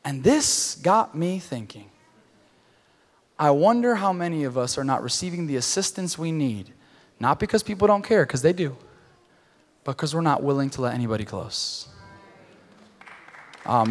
And 0.04 0.22
this 0.22 0.76
got 0.76 1.14
me 1.14 1.38
thinking. 1.38 1.90
I 3.38 3.50
wonder 3.50 3.96
how 3.96 4.12
many 4.12 4.44
of 4.44 4.56
us 4.56 4.78
are 4.78 4.84
not 4.84 5.02
receiving 5.02 5.46
the 5.46 5.56
assistance 5.56 6.16
we 6.16 6.30
need, 6.30 6.72
not 7.18 7.40
because 7.40 7.62
people 7.62 7.88
don't 7.88 8.02
care, 8.02 8.24
because 8.24 8.42
they 8.42 8.52
do, 8.52 8.76
but 9.82 9.92
because 9.92 10.14
we're 10.14 10.20
not 10.20 10.42
willing 10.42 10.70
to 10.70 10.82
let 10.82 10.94
anybody 10.94 11.24
close. 11.24 11.88
Oh. 13.66 13.84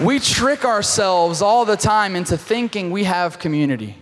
We 0.00 0.18
trick 0.18 0.64
ourselves 0.64 1.42
all 1.42 1.66
the 1.66 1.76
time 1.76 2.16
into 2.16 2.38
thinking 2.38 2.90
we 2.90 3.04
have 3.04 3.38
community. 3.38 3.98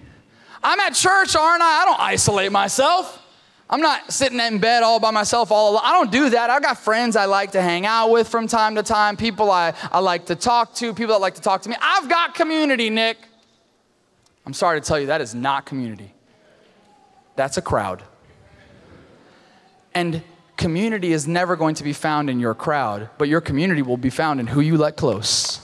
I'm 0.62 0.80
at 0.80 0.94
church, 0.94 1.36
aren't 1.36 1.62
I? 1.62 1.82
I 1.82 1.84
don't 1.84 2.00
isolate 2.00 2.52
myself. 2.52 3.22
I'm 3.70 3.80
not 3.80 4.12
sitting 4.12 4.40
in 4.40 4.58
bed 4.58 4.82
all 4.82 4.98
by 4.98 5.10
myself 5.10 5.52
all 5.52 5.72
alone. 5.72 5.82
I 5.84 5.92
don't 5.92 6.10
do 6.10 6.30
that. 6.30 6.48
I've 6.48 6.62
got 6.62 6.78
friends 6.78 7.16
I 7.16 7.26
like 7.26 7.52
to 7.52 7.60
hang 7.60 7.84
out 7.84 8.10
with 8.10 8.28
from 8.28 8.46
time 8.46 8.76
to 8.76 8.82
time, 8.82 9.16
people 9.16 9.50
I, 9.50 9.74
I 9.92 9.98
like 9.98 10.26
to 10.26 10.34
talk 10.34 10.74
to, 10.76 10.94
people 10.94 11.14
that 11.14 11.20
like 11.20 11.34
to 11.34 11.42
talk 11.42 11.62
to 11.62 11.68
me. 11.68 11.76
I've 11.80 12.08
got 12.08 12.34
community, 12.34 12.88
Nick. 12.88 13.18
I'm 14.46 14.54
sorry 14.54 14.80
to 14.80 14.86
tell 14.86 14.98
you, 14.98 15.06
that 15.06 15.20
is 15.20 15.34
not 15.34 15.66
community. 15.66 16.14
That's 17.36 17.58
a 17.58 17.62
crowd. 17.62 18.02
And 19.94 20.22
community 20.56 21.12
is 21.12 21.28
never 21.28 21.54
going 21.54 21.74
to 21.74 21.84
be 21.84 21.92
found 21.92 22.30
in 22.30 22.40
your 22.40 22.54
crowd, 22.54 23.10
but 23.18 23.28
your 23.28 23.42
community 23.42 23.82
will 23.82 23.98
be 23.98 24.10
found 24.10 24.40
in 24.40 24.46
who 24.46 24.60
you 24.60 24.78
let 24.78 24.96
close. 24.96 25.60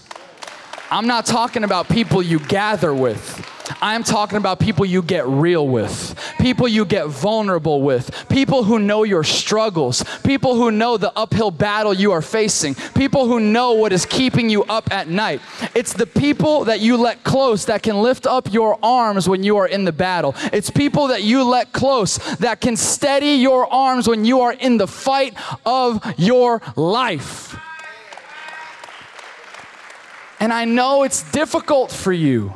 I'm 0.90 1.06
not 1.06 1.24
talking 1.24 1.64
about 1.64 1.88
people 1.88 2.22
you 2.22 2.38
gather 2.38 2.92
with. 2.92 3.50
I'm 3.80 4.04
talking 4.04 4.36
about 4.36 4.60
people 4.60 4.84
you 4.84 5.02
get 5.02 5.26
real 5.26 5.66
with, 5.66 6.18
people 6.38 6.68
you 6.68 6.84
get 6.84 7.06
vulnerable 7.08 7.80
with, 7.82 8.28
people 8.28 8.64
who 8.64 8.78
know 8.78 9.04
your 9.04 9.24
struggles, 9.24 10.04
people 10.22 10.54
who 10.54 10.70
know 10.70 10.96
the 10.96 11.16
uphill 11.16 11.50
battle 11.50 11.94
you 11.94 12.12
are 12.12 12.20
facing, 12.20 12.74
people 12.94 13.26
who 13.26 13.40
know 13.40 13.72
what 13.72 13.92
is 13.92 14.04
keeping 14.04 14.50
you 14.50 14.64
up 14.64 14.92
at 14.92 15.08
night. 15.08 15.40
It's 15.74 15.94
the 15.94 16.06
people 16.06 16.64
that 16.64 16.80
you 16.80 16.96
let 16.96 17.24
close 17.24 17.64
that 17.66 17.82
can 17.82 18.02
lift 18.02 18.26
up 18.26 18.52
your 18.52 18.78
arms 18.82 19.28
when 19.28 19.42
you 19.42 19.56
are 19.56 19.66
in 19.66 19.84
the 19.84 19.92
battle. 19.92 20.34
It's 20.52 20.68
people 20.68 21.08
that 21.08 21.22
you 21.22 21.42
let 21.44 21.72
close 21.72 22.18
that 22.36 22.60
can 22.60 22.76
steady 22.76 23.36
your 23.36 23.72
arms 23.72 24.06
when 24.06 24.24
you 24.24 24.40
are 24.42 24.52
in 24.52 24.76
the 24.76 24.86
fight 24.86 25.34
of 25.64 26.04
your 26.18 26.60
life. 26.76 27.56
And 30.38 30.52
I 30.52 30.66
know 30.66 31.04
it's 31.04 31.22
difficult 31.32 31.90
for 31.90 32.12
you 32.12 32.54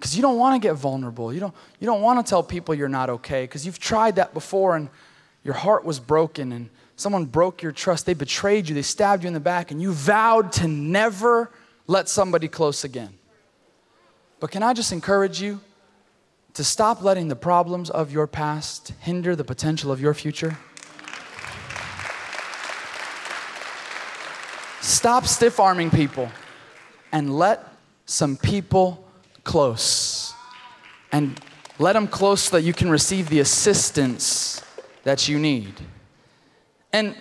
because 0.00 0.16
you 0.16 0.22
don't 0.22 0.38
want 0.38 0.60
to 0.60 0.66
get 0.66 0.76
vulnerable. 0.76 1.30
You 1.30 1.40
don't, 1.40 1.54
you 1.78 1.84
don't 1.84 2.00
want 2.00 2.24
to 2.24 2.28
tell 2.28 2.42
people 2.42 2.74
you're 2.74 2.88
not 2.88 3.10
okay 3.10 3.42
because 3.44 3.66
you've 3.66 3.78
tried 3.78 4.16
that 4.16 4.32
before 4.32 4.74
and 4.74 4.88
your 5.44 5.52
heart 5.52 5.84
was 5.84 6.00
broken 6.00 6.52
and 6.52 6.70
someone 6.96 7.26
broke 7.26 7.62
your 7.62 7.70
trust. 7.70 8.06
They 8.06 8.14
betrayed 8.14 8.66
you, 8.66 8.74
they 8.74 8.80
stabbed 8.80 9.24
you 9.24 9.28
in 9.28 9.34
the 9.34 9.40
back, 9.40 9.70
and 9.70 9.82
you 9.82 9.92
vowed 9.92 10.52
to 10.52 10.66
never 10.66 11.50
let 11.86 12.08
somebody 12.08 12.48
close 12.48 12.82
again. 12.82 13.12
But 14.40 14.50
can 14.50 14.62
I 14.62 14.72
just 14.72 14.90
encourage 14.90 15.42
you 15.42 15.60
to 16.54 16.64
stop 16.64 17.02
letting 17.02 17.28
the 17.28 17.36
problems 17.36 17.90
of 17.90 18.10
your 18.10 18.26
past 18.26 18.94
hinder 19.00 19.36
the 19.36 19.44
potential 19.44 19.92
of 19.92 20.00
your 20.00 20.14
future? 20.14 20.56
Stop 24.80 25.26
stiff 25.26 25.60
arming 25.60 25.90
people 25.90 26.30
and 27.12 27.36
let 27.36 27.68
some 28.06 28.38
people 28.38 29.06
close. 29.44 30.34
And 31.12 31.40
let 31.78 31.94
them 31.94 32.06
close 32.06 32.42
so 32.42 32.56
that 32.56 32.62
you 32.62 32.72
can 32.72 32.90
receive 32.90 33.28
the 33.28 33.40
assistance 33.40 34.62
that 35.02 35.28
you 35.28 35.38
need. 35.38 35.74
And 36.92 37.16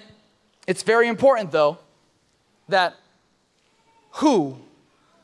it's 0.68 0.84
very 0.84 1.08
important, 1.08 1.52
though, 1.52 1.78
that 2.68 2.96
who 4.12 4.58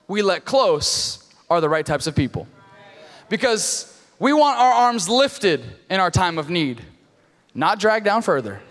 we 0.07 0.21
let 0.21 0.45
close 0.45 1.27
are 1.49 1.61
the 1.61 1.69
right 1.69 1.85
types 1.85 2.07
of 2.07 2.15
people. 2.15 2.47
Because 3.29 3.91
we 4.19 4.33
want 4.33 4.57
our 4.57 4.71
arms 4.71 5.09
lifted 5.09 5.63
in 5.89 5.99
our 5.99 6.11
time 6.11 6.37
of 6.37 6.49
need, 6.49 6.81
not 7.53 7.79
dragged 7.79 8.05
down 8.05 8.21
further. 8.21 8.61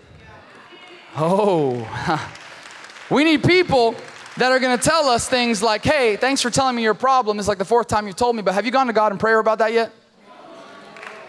Oh, 1.15 1.87
we 3.09 3.23
need 3.23 3.43
people 3.43 3.95
that 4.37 4.51
are 4.51 4.59
going 4.59 4.77
to 4.77 4.83
tell 4.83 5.07
us 5.07 5.27
things 5.27 5.63
like, 5.63 5.83
hey, 5.83 6.17
thanks 6.17 6.41
for 6.41 6.49
telling 6.49 6.75
me 6.75 6.83
your 6.83 6.93
problem. 6.93 7.39
It's 7.39 7.47
like 7.47 7.57
the 7.57 7.65
fourth 7.65 7.87
time 7.87 8.07
you've 8.07 8.15
told 8.15 8.35
me, 8.35 8.41
but 8.41 8.53
have 8.53 8.65
you 8.65 8.71
gone 8.71 8.87
to 8.87 8.93
God 8.93 9.11
in 9.11 9.17
prayer 9.17 9.39
about 9.39 9.59
that 9.59 9.73
yet? 9.73 9.91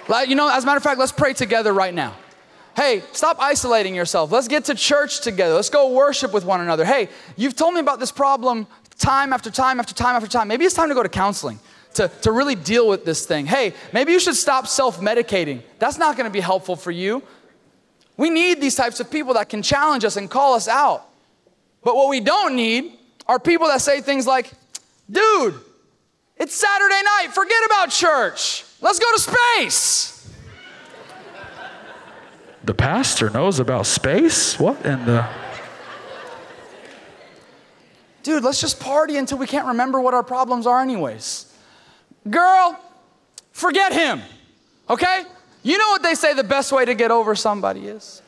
Like, 0.08 0.28
you 0.28 0.34
know, 0.34 0.48
as 0.48 0.64
a 0.64 0.66
matter 0.66 0.76
of 0.76 0.82
fact, 0.82 0.98
let's 0.98 1.12
pray 1.12 1.32
together 1.32 1.72
right 1.72 1.94
now. 1.94 2.14
Hey, 2.76 3.02
stop 3.12 3.38
isolating 3.40 3.94
yourself. 3.94 4.30
Let's 4.30 4.48
get 4.48 4.66
to 4.66 4.74
church 4.74 5.20
together. 5.20 5.54
Let's 5.54 5.70
go 5.70 5.92
worship 5.92 6.32
with 6.32 6.44
one 6.44 6.60
another. 6.60 6.84
Hey, 6.84 7.08
you've 7.36 7.56
told 7.56 7.74
me 7.74 7.80
about 7.80 8.00
this 8.00 8.12
problem 8.12 8.66
time 8.98 9.32
after 9.32 9.50
time 9.50 9.80
after 9.80 9.94
time 9.94 10.14
after 10.14 10.28
time. 10.28 10.48
Maybe 10.48 10.64
it's 10.64 10.74
time 10.74 10.88
to 10.88 10.94
go 10.94 11.02
to 11.02 11.08
counseling 11.08 11.58
to, 11.94 12.08
to 12.22 12.32
really 12.32 12.54
deal 12.54 12.86
with 12.86 13.04
this 13.04 13.26
thing. 13.26 13.46
Hey, 13.46 13.72
maybe 13.92 14.12
you 14.12 14.20
should 14.20 14.36
stop 14.36 14.66
self 14.66 15.00
medicating. 15.00 15.62
That's 15.78 15.98
not 15.98 16.16
going 16.16 16.26
to 16.26 16.32
be 16.32 16.40
helpful 16.40 16.76
for 16.76 16.90
you. 16.90 17.22
We 18.16 18.30
need 18.30 18.60
these 18.60 18.74
types 18.74 19.00
of 19.00 19.10
people 19.10 19.34
that 19.34 19.48
can 19.48 19.62
challenge 19.62 20.04
us 20.04 20.16
and 20.16 20.30
call 20.30 20.54
us 20.54 20.68
out. 20.68 21.05
But 21.86 21.94
what 21.94 22.08
we 22.08 22.18
don't 22.18 22.56
need 22.56 22.98
are 23.28 23.38
people 23.38 23.68
that 23.68 23.80
say 23.80 24.00
things 24.00 24.26
like, 24.26 24.50
dude, 25.08 25.54
it's 26.36 26.52
Saturday 26.52 27.00
night, 27.04 27.28
forget 27.32 27.64
about 27.64 27.90
church, 27.90 28.64
let's 28.80 28.98
go 28.98 29.06
to 29.12 29.20
space. 29.20 30.34
The 32.64 32.74
pastor 32.74 33.30
knows 33.30 33.60
about 33.60 33.86
space? 33.86 34.58
What 34.58 34.84
in 34.84 35.06
the. 35.06 35.28
Dude, 38.24 38.42
let's 38.42 38.60
just 38.60 38.80
party 38.80 39.16
until 39.16 39.38
we 39.38 39.46
can't 39.46 39.68
remember 39.68 40.00
what 40.00 40.12
our 40.12 40.24
problems 40.24 40.66
are, 40.66 40.82
anyways. 40.82 41.54
Girl, 42.28 42.76
forget 43.52 43.92
him, 43.92 44.22
okay? 44.90 45.22
You 45.62 45.78
know 45.78 45.90
what 45.90 46.02
they 46.02 46.16
say 46.16 46.34
the 46.34 46.42
best 46.42 46.72
way 46.72 46.84
to 46.84 46.96
get 46.96 47.12
over 47.12 47.36
somebody 47.36 47.86
is? 47.86 48.22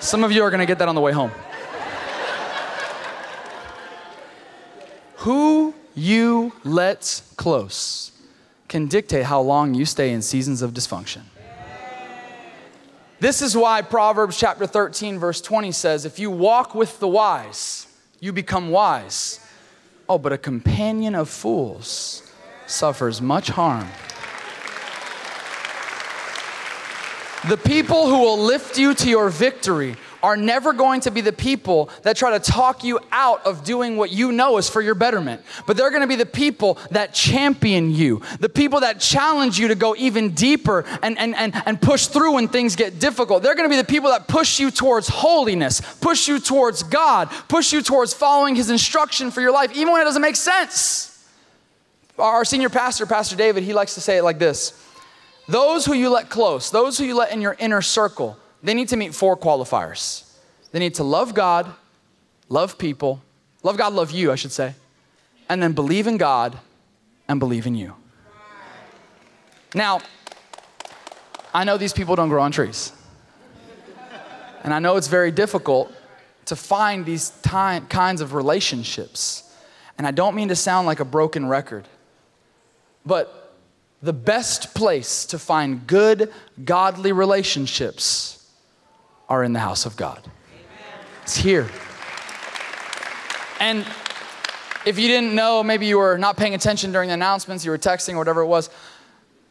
Some 0.00 0.22
of 0.24 0.32
you 0.32 0.42
are 0.42 0.50
going 0.50 0.60
to 0.60 0.66
get 0.66 0.78
that 0.78 0.88
on 0.88 0.94
the 0.94 1.00
way 1.00 1.12
home. 1.12 1.32
Who 5.18 5.74
you 5.94 6.52
let 6.64 7.22
close 7.36 8.12
can 8.68 8.86
dictate 8.86 9.24
how 9.24 9.40
long 9.40 9.74
you 9.74 9.84
stay 9.84 10.12
in 10.12 10.22
seasons 10.22 10.62
of 10.62 10.72
dysfunction. 10.72 11.22
This 13.20 13.42
is 13.42 13.56
why 13.56 13.82
Proverbs 13.82 14.38
chapter 14.38 14.66
13, 14.66 15.18
verse 15.18 15.40
20 15.40 15.72
says, 15.72 16.04
If 16.04 16.20
you 16.20 16.30
walk 16.30 16.74
with 16.74 17.00
the 17.00 17.08
wise, 17.08 17.88
you 18.20 18.32
become 18.32 18.70
wise. 18.70 19.40
Oh, 20.08 20.18
but 20.18 20.32
a 20.32 20.38
companion 20.38 21.16
of 21.16 21.28
fools 21.28 22.22
suffers 22.68 23.20
much 23.20 23.48
harm. 23.48 23.88
The 27.46 27.56
people 27.56 28.06
who 28.06 28.18
will 28.18 28.38
lift 28.38 28.78
you 28.78 28.94
to 28.94 29.08
your 29.08 29.28
victory 29.28 29.96
are 30.24 30.36
never 30.36 30.72
going 30.72 31.00
to 31.02 31.10
be 31.12 31.20
the 31.20 31.32
people 31.32 31.90
that 32.02 32.16
try 32.16 32.36
to 32.36 32.40
talk 32.40 32.82
you 32.82 32.98
out 33.12 33.46
of 33.46 33.62
doing 33.62 33.96
what 33.96 34.10
you 34.10 34.32
know 34.32 34.58
is 34.58 34.68
for 34.68 34.80
your 34.80 34.96
betterment. 34.96 35.42
But 35.64 35.76
they're 35.76 35.90
going 35.90 36.02
to 36.02 36.08
be 36.08 36.16
the 36.16 36.26
people 36.26 36.78
that 36.90 37.14
champion 37.14 37.92
you, 37.92 38.22
the 38.40 38.48
people 38.48 38.80
that 38.80 38.98
challenge 38.98 39.58
you 39.58 39.68
to 39.68 39.76
go 39.76 39.94
even 39.96 40.30
deeper 40.30 40.84
and, 41.02 41.16
and, 41.16 41.36
and, 41.36 41.54
and 41.64 41.80
push 41.80 42.08
through 42.08 42.34
when 42.34 42.48
things 42.48 42.74
get 42.74 42.98
difficult. 42.98 43.44
They're 43.44 43.54
going 43.54 43.68
to 43.68 43.72
be 43.72 43.80
the 43.80 43.86
people 43.86 44.10
that 44.10 44.26
push 44.26 44.58
you 44.58 44.72
towards 44.72 45.06
holiness, 45.06 45.80
push 46.00 46.26
you 46.26 46.40
towards 46.40 46.82
God, 46.82 47.30
push 47.48 47.72
you 47.72 47.82
towards 47.82 48.12
following 48.12 48.56
His 48.56 48.70
instruction 48.70 49.30
for 49.30 49.40
your 49.40 49.52
life, 49.52 49.70
even 49.76 49.92
when 49.92 50.02
it 50.02 50.04
doesn't 50.04 50.22
make 50.22 50.36
sense. 50.36 51.14
Our 52.18 52.44
senior 52.44 52.68
pastor, 52.68 53.06
Pastor 53.06 53.36
David, 53.36 53.62
he 53.62 53.72
likes 53.72 53.94
to 53.94 54.00
say 54.00 54.16
it 54.16 54.24
like 54.24 54.40
this 54.40 54.87
those 55.48 55.86
who 55.86 55.94
you 55.94 56.10
let 56.10 56.28
close, 56.28 56.70
those 56.70 56.98
who 56.98 57.04
you 57.04 57.16
let 57.16 57.32
in 57.32 57.40
your 57.40 57.56
inner 57.58 57.80
circle, 57.80 58.36
they 58.62 58.74
need 58.74 58.88
to 58.90 58.96
meet 58.96 59.14
four 59.14 59.36
qualifiers. 59.36 60.30
They 60.72 60.78
need 60.78 60.94
to 60.96 61.04
love 61.04 61.34
God, 61.34 61.72
love 62.48 62.76
people, 62.76 63.22
love 63.62 63.78
God, 63.78 63.94
love 63.94 64.10
you, 64.10 64.30
I 64.30 64.34
should 64.34 64.52
say, 64.52 64.74
and 65.48 65.62
then 65.62 65.72
believe 65.72 66.06
in 66.06 66.18
God 66.18 66.58
and 67.26 67.40
believe 67.40 67.66
in 67.66 67.74
you. 67.74 67.94
Now, 69.74 70.00
I 71.54 71.64
know 71.64 71.78
these 71.78 71.92
people 71.92 72.14
don't 72.14 72.28
grow 72.28 72.42
on 72.42 72.52
trees. 72.52 72.92
And 74.64 74.74
I 74.74 74.80
know 74.80 74.96
it's 74.96 75.08
very 75.08 75.30
difficult 75.30 75.92
to 76.46 76.56
find 76.56 77.06
these 77.06 77.30
ty- 77.42 77.80
kinds 77.88 78.20
of 78.20 78.34
relationships. 78.34 79.44
And 79.96 80.06
I 80.06 80.10
don't 80.10 80.34
mean 80.34 80.48
to 80.48 80.56
sound 80.56 80.86
like 80.86 81.00
a 81.00 81.04
broken 81.04 81.46
record, 81.46 81.86
but 83.06 83.37
the 84.02 84.12
best 84.12 84.74
place 84.74 85.26
to 85.26 85.38
find 85.38 85.86
good, 85.86 86.32
godly 86.64 87.12
relationships 87.12 88.46
are 89.28 89.42
in 89.42 89.52
the 89.52 89.58
house 89.58 89.86
of 89.86 89.96
God. 89.96 90.22
It's 91.22 91.36
here. 91.36 91.68
And 93.60 93.84
if 94.86 94.98
you 94.98 95.08
didn't 95.08 95.34
know, 95.34 95.62
maybe 95.62 95.86
you 95.86 95.98
were 95.98 96.16
not 96.16 96.36
paying 96.36 96.54
attention 96.54 96.92
during 96.92 97.08
the 97.08 97.14
announcements, 97.14 97.64
you 97.64 97.70
were 97.70 97.78
texting 97.78 98.14
or 98.14 98.18
whatever 98.18 98.40
it 98.40 98.46
was. 98.46 98.70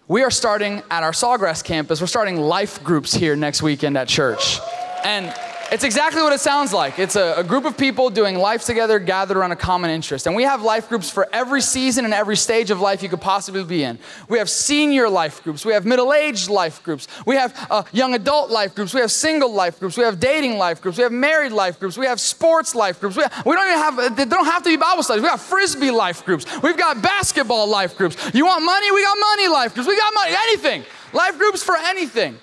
We 0.07 0.23
are 0.23 0.31
starting 0.31 0.81
at 0.89 1.03
our 1.03 1.11
Sawgrass 1.11 1.63
campus, 1.63 1.99
we're 1.99 2.07
starting 2.07 2.37
life 2.37 2.81
groups 2.83 3.13
here 3.13 3.35
next 3.35 3.61
weekend 3.61 3.97
at 3.97 4.07
church. 4.07 4.59
And 5.03 5.33
it's 5.71 5.83
exactly 5.83 6.21
what 6.21 6.33
it 6.33 6.39
sounds 6.39 6.71
like. 6.71 6.97
It's 6.97 7.15
a, 7.15 7.35
a, 7.37 7.43
group 7.43 7.65
of 7.65 7.77
people 7.77 8.09
doing 8.09 8.37
life 8.37 8.63
together, 8.63 8.99
gathered 8.99 9.37
around 9.37 9.51
a 9.51 9.55
common 9.55 9.89
interest. 9.89 10.25
And 10.25 10.35
we 10.35 10.43
have 10.43 10.61
life 10.61 10.87
groups 10.87 11.09
for 11.09 11.27
every 11.33 11.61
season 11.61 12.05
and 12.05 12.13
every 12.13 12.37
stage 12.37 12.71
of 12.71 12.79
life 12.79 13.03
you 13.03 13.09
could 13.09 13.21
possibly 13.21 13.63
be 13.63 13.83
in. 13.83 13.99
We 14.29 14.37
have 14.37 14.49
senior 14.49 15.09
life 15.09 15.43
groups, 15.43 15.65
we 15.65 15.73
have 15.73 15.85
middle 15.85 16.13
aged 16.13 16.49
life 16.49 16.81
groups, 16.83 17.07
we 17.25 17.35
have 17.35 17.67
uh, 17.69 17.83
young 17.91 18.13
adult 18.13 18.49
life 18.49 18.75
groups, 18.75 18.93
we 18.93 19.01
have 19.01 19.11
single 19.11 19.51
life 19.51 19.79
groups, 19.79 19.97
we 19.97 20.03
have 20.03 20.19
dating 20.19 20.57
life 20.57 20.81
groups, 20.81 20.97
we 20.97 21.03
have 21.03 21.11
married 21.11 21.51
life 21.51 21.79
groups, 21.79 21.97
we 21.97 22.05
have 22.05 22.19
sports 22.19 22.73
life 22.73 22.99
groups. 22.99 23.17
We, 23.17 23.23
have, 23.23 23.45
we 23.45 23.55
don't 23.55 23.67
even 23.67 23.79
have, 23.79 24.15
they 24.15 24.25
don't 24.25 24.45
have 24.45 24.63
to 24.63 24.69
be 24.69 24.77
Bible 24.77 25.03
studies. 25.03 25.21
We 25.23 25.29
got 25.29 25.39
frisbee 25.39 25.91
life 25.91 26.25
groups, 26.25 26.45
we've 26.61 26.77
got 26.77 27.01
basketball 27.01 27.67
life 27.67 27.97
groups. 27.97 28.15
You 28.33 28.45
want 28.45 28.63
money? 28.63 28.91
We 28.91 29.03
got 29.03 29.17
money 29.19 29.47
life 29.49 29.73
groups, 29.73 29.87
we 29.87 29.97
got 29.97 30.13
money, 30.13 30.35
anything. 30.35 30.83
Life 31.13 31.37
groups 31.37 31.63
for 31.63 31.75
anything. 31.77 32.37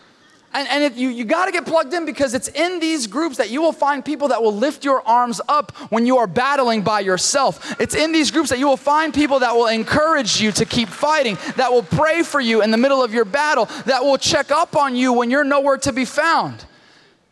And, 0.54 0.68
and 0.68 0.84
it, 0.84 0.94
you, 0.94 1.08
you 1.08 1.24
got 1.24 1.46
to 1.46 1.52
get 1.52 1.66
plugged 1.66 1.92
in 1.92 2.06
because 2.06 2.32
it's 2.32 2.46
in 2.46 2.78
these 2.78 3.08
groups 3.08 3.36
that 3.38 3.50
you 3.50 3.60
will 3.60 3.72
find 3.72 4.04
people 4.04 4.28
that 4.28 4.40
will 4.40 4.54
lift 4.54 4.84
your 4.84 5.06
arms 5.06 5.40
up 5.48 5.72
when 5.90 6.06
you 6.06 6.18
are 6.18 6.28
battling 6.28 6.82
by 6.82 7.00
yourself. 7.00 7.78
It's 7.80 7.96
in 7.96 8.12
these 8.12 8.30
groups 8.30 8.50
that 8.50 8.60
you 8.60 8.68
will 8.68 8.76
find 8.76 9.12
people 9.12 9.40
that 9.40 9.54
will 9.54 9.66
encourage 9.66 10.40
you 10.40 10.52
to 10.52 10.64
keep 10.64 10.88
fighting, 10.88 11.36
that 11.56 11.72
will 11.72 11.82
pray 11.82 12.22
for 12.22 12.40
you 12.40 12.62
in 12.62 12.70
the 12.70 12.76
middle 12.76 13.02
of 13.02 13.12
your 13.12 13.24
battle, 13.24 13.66
that 13.86 14.04
will 14.04 14.16
check 14.16 14.52
up 14.52 14.76
on 14.76 14.94
you 14.94 15.12
when 15.12 15.28
you're 15.28 15.42
nowhere 15.42 15.76
to 15.78 15.92
be 15.92 16.04
found. 16.04 16.64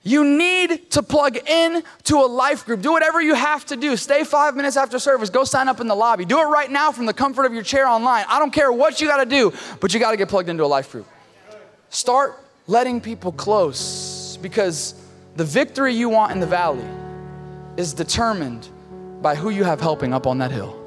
You 0.02 0.24
need 0.24 0.90
to 0.90 1.02
plug 1.04 1.36
in 1.48 1.84
to 2.04 2.16
a 2.16 2.26
life 2.26 2.66
group. 2.66 2.82
Do 2.82 2.90
whatever 2.90 3.22
you 3.22 3.34
have 3.34 3.64
to 3.66 3.76
do. 3.76 3.96
Stay 3.96 4.24
five 4.24 4.56
minutes 4.56 4.76
after 4.76 4.98
service. 4.98 5.30
Go 5.30 5.44
sign 5.44 5.68
up 5.68 5.80
in 5.80 5.86
the 5.86 5.94
lobby. 5.94 6.24
Do 6.24 6.40
it 6.40 6.46
right 6.46 6.68
now 6.68 6.90
from 6.90 7.06
the 7.06 7.14
comfort 7.14 7.44
of 7.44 7.54
your 7.54 7.62
chair 7.62 7.86
online. 7.86 8.24
I 8.28 8.40
don't 8.40 8.52
care 8.52 8.72
what 8.72 9.00
you 9.00 9.06
got 9.06 9.18
to 9.18 9.30
do, 9.30 9.52
but 9.78 9.94
you 9.94 10.00
got 10.00 10.10
to 10.10 10.16
get 10.16 10.28
plugged 10.28 10.48
into 10.48 10.64
a 10.64 10.66
life 10.66 10.90
group. 10.90 11.06
Start 11.88 12.41
letting 12.66 13.00
people 13.00 13.32
close 13.32 14.38
because 14.42 14.94
the 15.36 15.44
victory 15.44 15.94
you 15.94 16.08
want 16.08 16.32
in 16.32 16.40
the 16.40 16.46
valley 16.46 16.86
is 17.76 17.94
determined 17.94 18.68
by 19.20 19.34
who 19.34 19.50
you 19.50 19.64
have 19.64 19.80
helping 19.80 20.12
up 20.12 20.26
on 20.26 20.38
that 20.38 20.50
hill. 20.50 20.78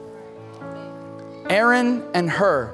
Aaron 1.50 2.04
and 2.14 2.30
Hur 2.30 2.74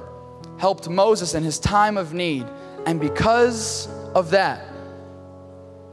helped 0.58 0.90
Moses 0.90 1.34
in 1.34 1.44
his 1.44 1.60
time 1.60 1.98
of 1.98 2.14
need, 2.14 2.46
and 2.86 3.00
because 3.00 3.88
of 4.14 4.32
that, 4.32 4.68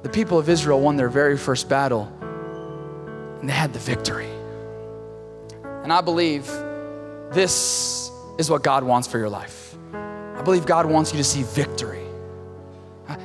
the 0.03 0.09
people 0.09 0.39
of 0.39 0.49
Israel 0.49 0.81
won 0.81 0.97
their 0.97 1.09
very 1.09 1.37
first 1.37 1.69
battle 1.69 2.13
and 3.41 3.49
they 3.49 3.53
had 3.53 3.73
the 3.73 3.79
victory. 3.79 4.29
And 5.83 5.93
I 5.93 6.01
believe 6.01 6.47
this 7.33 8.11
is 8.39 8.51
what 8.51 8.63
God 8.63 8.85
wants 8.85 9.09
for 9.09 9.19
your 9.19 9.29
life. 9.29 9.77
I 9.93 10.43
believe 10.43 10.67
God 10.67 10.87
wants 10.87 11.13
you 11.13 11.19
to 11.19 11.25
see 11.25 11.43
victory. 11.43 12.08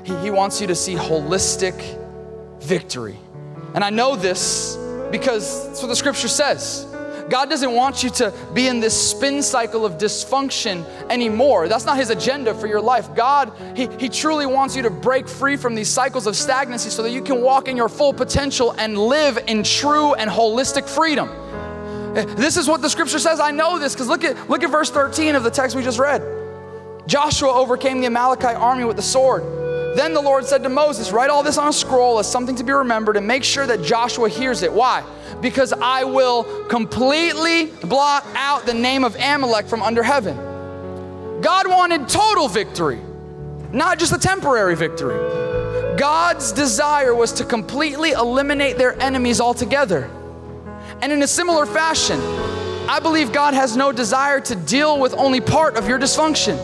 He, 0.03 0.15
he 0.17 0.29
wants 0.29 0.61
you 0.61 0.67
to 0.67 0.75
see 0.75 0.95
holistic 0.95 1.99
victory. 2.61 3.17
And 3.73 3.83
I 3.83 3.89
know 3.89 4.15
this 4.15 4.77
because 5.11 5.67
that's 5.67 5.81
what 5.81 5.87
the 5.87 5.95
scripture 5.95 6.27
says. 6.27 6.87
God 7.29 7.49
doesn't 7.49 7.71
want 7.71 8.03
you 8.03 8.09
to 8.11 8.33
be 8.53 8.67
in 8.67 8.79
this 8.79 9.11
spin 9.11 9.41
cycle 9.41 9.85
of 9.85 9.93
dysfunction 9.93 10.85
anymore. 11.09 11.67
That's 11.67 11.85
not 11.85 11.97
His 11.97 12.09
agenda 12.09 12.53
for 12.53 12.67
your 12.67 12.81
life. 12.81 13.13
God, 13.15 13.53
He, 13.75 13.87
he 13.97 14.09
truly 14.09 14.45
wants 14.45 14.75
you 14.75 14.83
to 14.83 14.89
break 14.89 15.27
free 15.27 15.55
from 15.55 15.73
these 15.73 15.89
cycles 15.89 16.27
of 16.27 16.35
stagnancy 16.35 16.89
so 16.89 17.01
that 17.03 17.11
you 17.11 17.21
can 17.21 17.41
walk 17.41 17.67
in 17.67 17.77
your 17.77 17.89
full 17.89 18.13
potential 18.13 18.75
and 18.77 18.97
live 18.97 19.39
in 19.47 19.63
true 19.63 20.13
and 20.15 20.29
holistic 20.29 20.87
freedom. 20.87 21.29
Eh, 22.17 22.25
this 22.35 22.57
is 22.57 22.67
what 22.67 22.81
the 22.81 22.89
scripture 22.89 23.19
says. 23.19 23.39
I 23.39 23.51
know 23.51 23.79
this 23.79 23.93
because 23.93 24.07
look 24.07 24.23
at, 24.23 24.49
look 24.49 24.63
at 24.63 24.69
verse 24.69 24.91
13 24.91 25.35
of 25.35 25.43
the 25.43 25.51
text 25.51 25.75
we 25.75 25.81
just 25.81 25.99
read. 25.99 26.21
Joshua 27.07 27.51
overcame 27.51 27.99
the 27.99 28.07
Amalekite 28.07 28.55
army 28.55 28.85
with 28.85 28.97
the 28.97 29.01
sword. 29.01 29.62
Then 29.95 30.13
the 30.13 30.21
Lord 30.21 30.45
said 30.45 30.63
to 30.63 30.69
Moses, 30.69 31.11
Write 31.11 31.29
all 31.29 31.43
this 31.43 31.57
on 31.57 31.67
a 31.67 31.73
scroll 31.73 32.17
as 32.17 32.29
something 32.29 32.55
to 32.55 32.63
be 32.63 32.71
remembered 32.71 33.15
and 33.15 33.27
make 33.27 33.43
sure 33.43 33.67
that 33.67 33.83
Joshua 33.83 34.27
hears 34.27 34.63
it. 34.63 34.73
Why? 34.73 35.03
Because 35.39 35.71
I 35.71 36.03
will 36.03 36.43
completely 36.65 37.65
blot 37.87 38.25
out 38.33 38.65
the 38.65 38.73
name 38.73 39.03
of 39.03 39.15
Amalek 39.15 39.67
from 39.67 39.83
under 39.83 40.01
heaven. 40.01 40.35
God 41.41 41.67
wanted 41.67 42.07
total 42.07 42.47
victory, 42.47 42.99
not 43.71 43.99
just 43.99 44.13
a 44.13 44.17
temporary 44.17 44.75
victory. 44.75 45.19
God's 45.97 46.51
desire 46.51 47.13
was 47.13 47.31
to 47.33 47.45
completely 47.45 48.11
eliminate 48.11 48.77
their 48.77 48.99
enemies 48.99 49.39
altogether. 49.39 50.09
And 51.01 51.11
in 51.11 51.21
a 51.21 51.27
similar 51.27 51.65
fashion, 51.65 52.19
I 52.89 52.99
believe 52.99 53.31
God 53.31 53.53
has 53.53 53.77
no 53.77 53.91
desire 53.91 54.39
to 54.41 54.55
deal 54.55 54.99
with 54.99 55.13
only 55.13 55.39
part 55.39 55.77
of 55.77 55.87
your 55.87 55.99
dysfunction. 55.99 56.57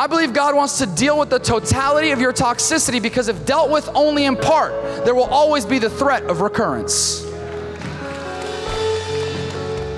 I 0.00 0.06
believe 0.06 0.32
God 0.32 0.56
wants 0.56 0.78
to 0.78 0.86
deal 0.86 1.18
with 1.18 1.28
the 1.28 1.38
totality 1.38 2.10
of 2.10 2.22
your 2.22 2.32
toxicity 2.32 3.02
because 3.02 3.28
if 3.28 3.44
dealt 3.44 3.70
with 3.70 3.86
only 3.94 4.24
in 4.24 4.34
part, 4.34 4.72
there 5.04 5.14
will 5.14 5.24
always 5.24 5.66
be 5.66 5.78
the 5.78 5.90
threat 5.90 6.22
of 6.22 6.40
recurrence. 6.40 7.22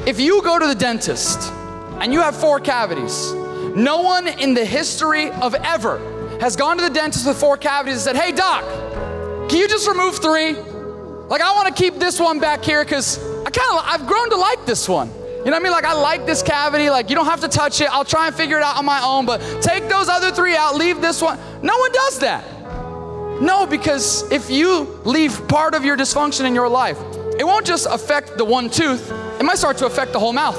If 0.04 0.18
you 0.18 0.42
go 0.42 0.58
to 0.58 0.66
the 0.66 0.74
dentist 0.74 1.52
and 2.00 2.12
you 2.12 2.20
have 2.20 2.34
four 2.34 2.58
cavities, 2.58 3.32
no 3.76 4.00
one 4.02 4.26
in 4.26 4.54
the 4.54 4.64
history 4.64 5.30
of 5.30 5.54
ever 5.54 6.00
has 6.40 6.56
gone 6.56 6.78
to 6.78 6.82
the 6.82 6.90
dentist 6.90 7.24
with 7.24 7.38
four 7.38 7.56
cavities 7.56 7.94
and 7.94 8.02
said, 8.02 8.16
Hey, 8.16 8.32
doc, 8.32 8.64
can 9.48 9.60
you 9.60 9.68
just 9.68 9.86
remove 9.86 10.16
three? 10.16 10.54
Like, 10.54 11.42
I 11.42 11.54
want 11.54 11.68
to 11.68 11.80
keep 11.80 11.94
this 12.00 12.18
one 12.18 12.40
back 12.40 12.64
here 12.64 12.84
because 12.84 13.18
I 13.46 13.50
kind 13.50 13.78
of, 13.78 13.84
I've 13.84 14.08
grown 14.08 14.30
to 14.30 14.36
like 14.36 14.66
this 14.66 14.88
one. 14.88 15.12
You 15.44 15.50
know 15.50 15.56
what 15.56 15.60
I 15.60 15.64
mean? 15.64 15.72
Like, 15.72 15.84
I 15.84 15.94
like 15.94 16.24
this 16.24 16.40
cavity. 16.40 16.88
Like, 16.88 17.10
you 17.10 17.16
don't 17.16 17.26
have 17.26 17.40
to 17.40 17.48
touch 17.48 17.80
it. 17.80 17.92
I'll 17.92 18.04
try 18.04 18.28
and 18.28 18.36
figure 18.36 18.58
it 18.58 18.62
out 18.62 18.76
on 18.76 18.84
my 18.84 19.02
own, 19.02 19.26
but 19.26 19.40
take 19.60 19.88
those 19.88 20.08
other 20.08 20.30
three 20.30 20.54
out, 20.54 20.76
leave 20.76 21.00
this 21.00 21.20
one. 21.20 21.36
No 21.62 21.76
one 21.76 21.90
does 21.90 22.20
that. 22.20 22.44
No, 23.42 23.66
because 23.66 24.30
if 24.30 24.50
you 24.50 25.00
leave 25.04 25.48
part 25.48 25.74
of 25.74 25.84
your 25.84 25.96
dysfunction 25.96 26.44
in 26.44 26.54
your 26.54 26.68
life, 26.68 26.96
it 27.40 27.44
won't 27.44 27.66
just 27.66 27.88
affect 27.90 28.38
the 28.38 28.44
one 28.44 28.70
tooth, 28.70 29.10
it 29.40 29.42
might 29.42 29.58
start 29.58 29.78
to 29.78 29.86
affect 29.86 30.12
the 30.12 30.20
whole 30.20 30.32
mouth. 30.32 30.54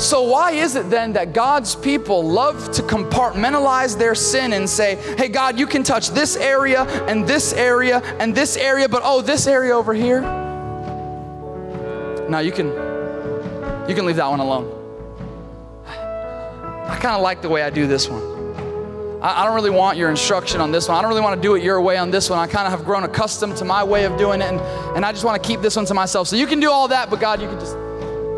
So, 0.00 0.22
why 0.22 0.52
is 0.52 0.76
it 0.76 0.90
then 0.90 1.14
that 1.14 1.32
God's 1.32 1.74
people 1.74 2.22
love 2.22 2.70
to 2.74 2.82
compartmentalize 2.82 3.98
their 3.98 4.14
sin 4.14 4.52
and 4.52 4.70
say, 4.70 4.94
hey, 5.16 5.28
God, 5.28 5.58
you 5.58 5.66
can 5.66 5.82
touch 5.82 6.10
this 6.10 6.36
area 6.36 6.84
and 7.08 7.26
this 7.26 7.52
area 7.52 7.98
and 8.20 8.32
this 8.32 8.56
area, 8.56 8.88
but 8.88 9.02
oh, 9.04 9.22
this 9.22 9.48
area 9.48 9.74
over 9.74 9.92
here? 9.92 10.47
No, 12.28 12.40
you 12.40 12.52
can 12.52 12.66
you 13.88 13.94
can 13.94 14.04
leave 14.04 14.16
that 14.16 14.28
one 14.28 14.40
alone. 14.40 14.74
I 15.86 16.98
kind 17.00 17.14
of 17.16 17.22
like 17.22 17.40
the 17.42 17.48
way 17.48 17.62
I 17.62 17.70
do 17.70 17.86
this 17.86 18.08
one. 18.08 18.22
I, 19.22 19.42
I 19.42 19.46
don't 19.46 19.54
really 19.54 19.70
want 19.70 19.96
your 19.96 20.10
instruction 20.10 20.60
on 20.60 20.70
this 20.70 20.88
one. 20.88 20.98
I 20.98 21.00
don't 21.00 21.08
really 21.08 21.22
want 21.22 21.36
to 21.36 21.42
do 21.42 21.54
it 21.54 21.62
your 21.62 21.80
way 21.80 21.96
on 21.96 22.10
this 22.10 22.28
one. 22.28 22.38
I 22.38 22.46
kind 22.46 22.66
of 22.66 22.72
have 22.72 22.84
grown 22.84 23.04
accustomed 23.04 23.56
to 23.56 23.64
my 23.64 23.82
way 23.82 24.04
of 24.04 24.16
doing 24.18 24.42
it, 24.42 24.46
and, 24.46 24.60
and 24.96 25.04
I 25.06 25.12
just 25.12 25.24
want 25.24 25.42
to 25.42 25.46
keep 25.46 25.60
this 25.60 25.76
one 25.76 25.86
to 25.86 25.94
myself. 25.94 26.28
So 26.28 26.36
you 26.36 26.46
can 26.46 26.60
do 26.60 26.70
all 26.70 26.88
that, 26.88 27.08
but 27.08 27.18
God, 27.18 27.40
you 27.40 27.48
can 27.48 27.58
just 27.58 27.76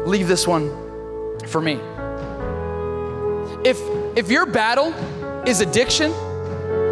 leave 0.07 0.29
this 0.29 0.46
one 0.46 0.70
for 1.48 1.61
me. 1.61 1.81
If 3.64 3.79
if 4.16 4.31
your 4.31 4.46
battle 4.46 4.92
is 5.46 5.61
addiction, 5.61 6.12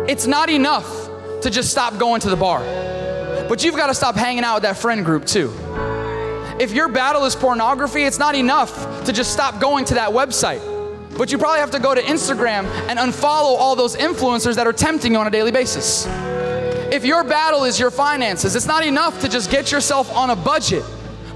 it's 0.08 0.26
not 0.26 0.50
enough 0.50 1.08
to 1.42 1.50
just 1.50 1.70
stop 1.70 1.98
going 1.98 2.20
to 2.22 2.30
the 2.30 2.36
bar. 2.36 2.60
But 3.48 3.64
you've 3.64 3.76
got 3.76 3.86
to 3.86 3.94
stop 3.94 4.16
hanging 4.16 4.44
out 4.44 4.54
with 4.54 4.62
that 4.64 4.76
friend 4.76 5.04
group 5.04 5.24
too. 5.24 5.52
If 6.60 6.72
your 6.72 6.88
battle 6.88 7.24
is 7.24 7.36
pornography, 7.36 8.02
it's 8.02 8.18
not 8.18 8.34
enough 8.34 9.04
to 9.04 9.12
just 9.12 9.32
stop 9.32 9.60
going 9.60 9.84
to 9.86 9.94
that 9.94 10.10
website. 10.10 10.60
But 11.16 11.30
you 11.30 11.38
probably 11.38 11.60
have 11.60 11.70
to 11.70 11.78
go 11.78 11.94
to 11.94 12.00
Instagram 12.00 12.64
and 12.88 12.98
unfollow 12.98 13.56
all 13.56 13.76
those 13.76 13.94
influencers 13.96 14.56
that 14.56 14.66
are 14.66 14.72
tempting 14.72 15.12
you 15.12 15.18
on 15.18 15.26
a 15.26 15.30
daily 15.30 15.52
basis. 15.52 16.06
If 16.90 17.04
your 17.04 17.22
battle 17.22 17.64
is 17.64 17.78
your 17.78 17.92
finances, 17.92 18.56
it's 18.56 18.66
not 18.66 18.84
enough 18.84 19.20
to 19.20 19.28
just 19.28 19.50
get 19.50 19.70
yourself 19.70 20.12
on 20.14 20.30
a 20.30 20.36
budget. 20.36 20.84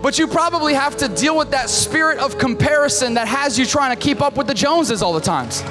But 0.03 0.19
you 0.19 0.27
probably 0.27 0.75
have 0.75 0.97
to 0.97 1.09
deal 1.09 1.37
with 1.37 1.53
that 1.53 1.71
spirit 1.71 2.19
of 2.19 2.37
comparison 2.37 3.15
that 3.15 3.29
has 3.29 3.57
you 3.57 3.65
trying 3.65 3.95
to 3.97 4.01
keep 4.01 4.21
up 4.21 4.37
with 4.37 4.49
the 4.49 4.55
Joneses 4.55 5.03
all 5.03 5.13
the 5.13 5.21
times. 5.21 5.63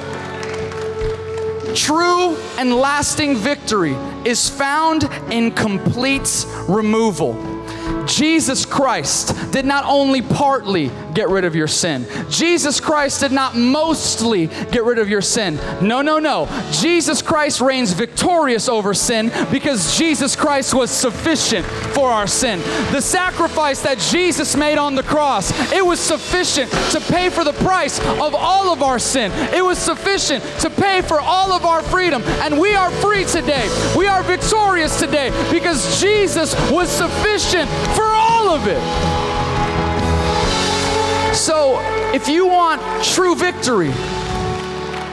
True 1.78 2.36
and 2.58 2.74
lasting 2.74 3.36
victory 3.36 3.94
is 4.24 4.48
found 4.48 5.04
in 5.30 5.50
complete 5.50 6.46
removal. 6.68 7.61
Jesus 8.06 8.64
Christ 8.64 9.52
did 9.52 9.64
not 9.64 9.84
only 9.86 10.22
partly 10.22 10.90
get 11.14 11.28
rid 11.28 11.44
of 11.44 11.54
your 11.54 11.68
sin, 11.68 12.06
Jesus 12.30 12.80
Christ 12.80 13.20
did 13.20 13.32
not 13.32 13.56
mostly 13.56 14.46
get 14.70 14.84
rid 14.84 14.98
of 14.98 15.08
your 15.08 15.20
sin. 15.20 15.58
No, 15.80 16.02
no, 16.02 16.18
no. 16.18 16.48
Jesus 16.72 17.22
Christ 17.22 17.60
reigns 17.60 17.92
victorious 17.92 18.68
over 18.68 18.94
sin 18.94 19.30
because 19.50 19.96
Jesus 19.96 20.36
Christ 20.36 20.74
was 20.74 20.90
sufficient 20.90 21.64
for 21.94 22.08
our 22.08 22.26
sin. 22.26 22.60
The 22.92 23.00
sacrifice 23.00 23.82
that 23.82 23.98
Jesus 23.98 24.56
made 24.56 24.78
on 24.78 24.94
the 24.94 25.02
cross, 25.02 25.52
it 25.72 25.84
was 25.84 26.00
sufficient 26.00 26.70
to 26.90 27.00
pay 27.00 27.28
for 27.28 27.44
the 27.44 27.52
price 27.54 27.98
of 28.00 28.34
all 28.34 28.72
of 28.72 28.82
our 28.82 28.98
sin. 28.98 29.30
It 29.54 29.64
was 29.64 29.78
sufficient 29.78 30.42
to 30.60 30.70
pay 30.70 31.02
for 31.02 31.20
all 31.20 31.52
of 31.52 31.64
our 31.64 31.82
freedom. 31.82 32.22
And 32.42 32.58
we 32.58 32.74
are 32.74 32.90
free 32.90 33.24
today. 33.24 33.68
We 33.96 34.06
are 34.06 34.22
victorious 34.22 34.98
today 34.98 35.30
because 35.50 36.00
Jesus 36.00 36.54
was 36.70 36.88
sufficient 36.88 37.51
for 37.52 38.04
all 38.04 38.50
of 38.50 38.66
it. 38.66 38.80
So, 41.34 41.78
if 42.14 42.28
you 42.28 42.46
want 42.46 42.80
true 43.04 43.34
victory, 43.34 43.88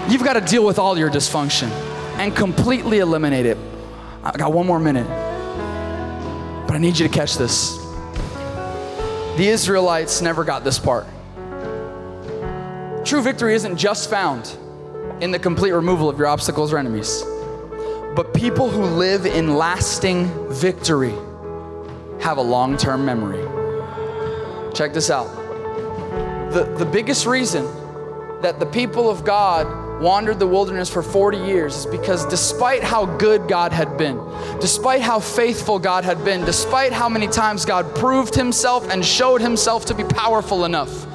you've 0.10 0.24
got 0.24 0.34
to 0.34 0.42
deal 0.42 0.66
with 0.66 0.80
all 0.80 0.98
your 0.98 1.10
dysfunction 1.10 1.70
and 2.18 2.36
completely 2.36 3.00
eliminate 3.00 3.46
it. 3.46 3.58
I 4.24 4.32
got 4.38 4.54
one 4.54 4.66
more 4.66 4.80
minute, 4.80 5.08
but 6.68 6.76
I 6.76 6.78
need 6.78 6.98
you 6.98 7.08
to 7.08 7.14
catch 7.14 7.38
this. 7.38 7.78
The 9.38 9.48
Israelites 9.48 10.22
never 10.22 10.44
got 10.44 10.64
this 10.64 10.80
part. 10.80 11.06
True 13.06 13.22
victory 13.22 13.54
isn't 13.54 13.78
just 13.78 14.10
found 14.10 14.56
in 15.22 15.32
the 15.32 15.40
complete 15.40 15.72
removal 15.72 16.10
of 16.10 16.18
your 16.18 16.28
obstacles 16.28 16.72
or 16.72 16.78
enemies, 16.78 17.24
but 18.16 18.34
people 18.34 18.70
who 18.70 18.84
live 18.84 19.26
in 19.26 19.56
lasting 19.56 20.30
victory 20.50 21.14
have 22.22 22.38
a 22.38 22.42
long 22.42 22.78
term 22.78 23.06
memory. 23.06 23.44
Check 24.74 24.94
this 24.94 25.10
out. 25.10 25.28
The, 26.54 26.64
the 26.78 26.86
biggest 26.86 27.26
reason 27.26 27.66
that 28.42 28.60
the 28.60 28.66
people 28.66 29.10
of 29.10 29.24
God 29.24 30.02
wandered 30.02 30.40
the 30.40 30.48
wilderness 30.48 30.90
for 30.90 31.04
40 31.04 31.38
years 31.38 31.76
is 31.76 31.86
because 31.86 32.26
despite 32.26 32.84
how 32.84 33.06
good 33.18 33.48
God 33.48 33.74
had 33.74 33.98
been, 33.98 34.18
despite 34.62 35.02
how 35.02 35.20
faithful 35.20 35.78
God 35.78 36.06
had 36.06 36.24
been, 36.24 36.46
despite 36.46 36.94
how 36.94 37.10
many 37.10 37.28
times 37.28 37.66
God 37.66 37.94
proved 37.96 38.34
himself 38.34 38.90
and 38.90 39.06
showed 39.06 39.42
himself 39.42 39.86
to 39.86 39.94
be 39.94 40.04
powerful 40.04 40.66
enough, 40.66 41.06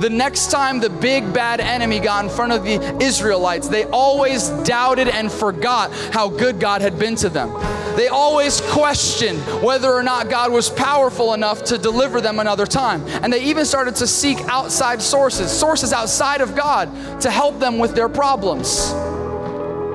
The 0.00 0.10
next 0.10 0.50
time 0.50 0.80
the 0.80 0.90
big 0.90 1.32
bad 1.32 1.60
enemy 1.60 2.00
got 2.00 2.24
in 2.24 2.30
front 2.30 2.52
of 2.52 2.64
the 2.64 2.80
Israelites, 3.02 3.68
they 3.68 3.84
always 3.84 4.48
doubted 4.64 5.08
and 5.08 5.30
forgot 5.30 5.92
how 6.12 6.28
good 6.28 6.58
God 6.58 6.82
had 6.82 6.98
been 6.98 7.14
to 7.16 7.28
them. 7.28 7.50
They 7.96 8.08
always 8.08 8.60
questioned 8.60 9.38
whether 9.62 9.92
or 9.92 10.02
not 10.02 10.30
God 10.30 10.50
was 10.52 10.70
powerful 10.70 11.34
enough 11.34 11.64
to 11.64 11.78
deliver 11.78 12.20
them 12.20 12.38
another 12.38 12.66
time. 12.66 13.06
And 13.22 13.32
they 13.32 13.44
even 13.44 13.64
started 13.64 13.96
to 13.96 14.06
seek 14.06 14.38
outside 14.48 15.02
sources, 15.02 15.50
sources 15.50 15.92
outside 15.92 16.40
of 16.40 16.56
God, 16.56 17.20
to 17.20 17.30
help 17.30 17.58
them 17.58 17.78
with 17.78 17.94
their 17.94 18.08
problems. 18.08 18.92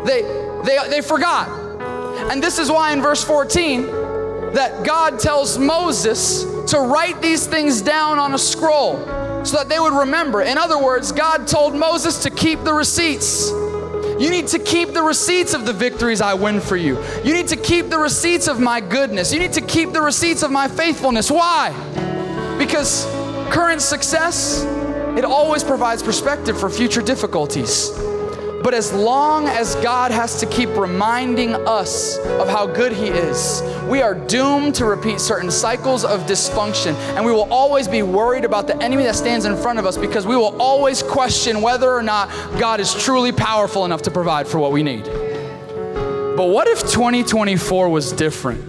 They, 0.05 0.21
they, 0.63 0.77
they 0.89 1.01
forgot. 1.01 1.49
And 2.31 2.43
this 2.43 2.59
is 2.59 2.69
why 2.69 2.93
in 2.93 3.01
verse 3.01 3.23
14, 3.23 3.83
that 4.53 4.85
God 4.85 5.19
tells 5.19 5.57
Moses 5.57 6.43
to 6.71 6.79
write 6.79 7.21
these 7.21 7.47
things 7.47 7.81
down 7.81 8.19
on 8.19 8.33
a 8.33 8.37
scroll 8.37 8.97
so 9.45 9.57
that 9.57 9.69
they 9.69 9.79
would 9.79 9.93
remember. 9.93 10.41
In 10.41 10.57
other 10.57 10.81
words, 10.81 11.11
God 11.11 11.47
told 11.47 11.73
Moses 11.73 12.23
to 12.23 12.29
keep 12.29 12.63
the 12.63 12.73
receipts. 12.73 13.49
You 14.19 14.31
need 14.31 14.47
to 14.47 14.59
keep 14.59 14.93
the 14.93 15.03
receipts 15.03 15.53
of 15.53 15.65
the 15.65 15.73
victories 15.73 16.21
I 16.21 16.33
win 16.33 16.59
for 16.59 16.75
you. 16.75 17.03
You 17.23 17.33
need 17.33 17.47
to 17.49 17.55
keep 17.55 17.89
the 17.89 17.99
receipts 17.99 18.47
of 18.47 18.59
my 18.59 18.81
goodness. 18.81 19.31
You 19.31 19.39
need 19.39 19.53
to 19.53 19.61
keep 19.61 19.91
the 19.93 20.01
receipts 20.01 20.41
of 20.41 20.51
my 20.51 20.67
faithfulness. 20.67 21.29
Why? 21.29 21.71
Because 22.57 23.05
current 23.51 23.81
success, 23.81 24.63
it 25.17 25.23
always 25.23 25.63
provides 25.63 26.01
perspective 26.01 26.59
for 26.59 26.69
future 26.69 27.01
difficulties. 27.01 27.91
But 28.67 28.73
as 28.73 28.91
long 28.91 29.47
as 29.47 29.75
God 29.75 30.11
has 30.11 30.41
to 30.41 30.45
keep 30.45 30.67
reminding 30.75 31.55
us 31.55 32.17
of 32.17 32.49
how 32.49 32.67
good 32.67 32.91
He 32.91 33.07
is, 33.07 33.61
we 33.87 34.01
are 34.01 34.13
doomed 34.13 34.75
to 34.75 34.83
repeat 34.83 35.21
certain 35.21 35.49
cycles 35.49 36.03
of 36.03 36.23
dysfunction. 36.23 36.93
And 37.15 37.25
we 37.25 37.31
will 37.31 37.49
always 37.49 37.87
be 37.87 38.03
worried 38.03 38.43
about 38.43 38.67
the 38.67 38.75
enemy 38.83 39.03
that 39.03 39.15
stands 39.15 39.45
in 39.45 39.55
front 39.55 39.79
of 39.79 39.85
us 39.85 39.97
because 39.97 40.27
we 40.27 40.35
will 40.35 40.61
always 40.61 41.01
question 41.01 41.61
whether 41.61 41.89
or 41.89 42.03
not 42.03 42.27
God 42.59 42.81
is 42.81 42.93
truly 42.93 43.31
powerful 43.31 43.85
enough 43.85 44.01
to 44.01 44.11
provide 44.11 44.49
for 44.49 44.59
what 44.59 44.73
we 44.73 44.83
need. 44.83 45.05
But 45.05 46.49
what 46.49 46.67
if 46.67 46.81
2024 46.81 47.87
was 47.87 48.11
different? 48.11 48.66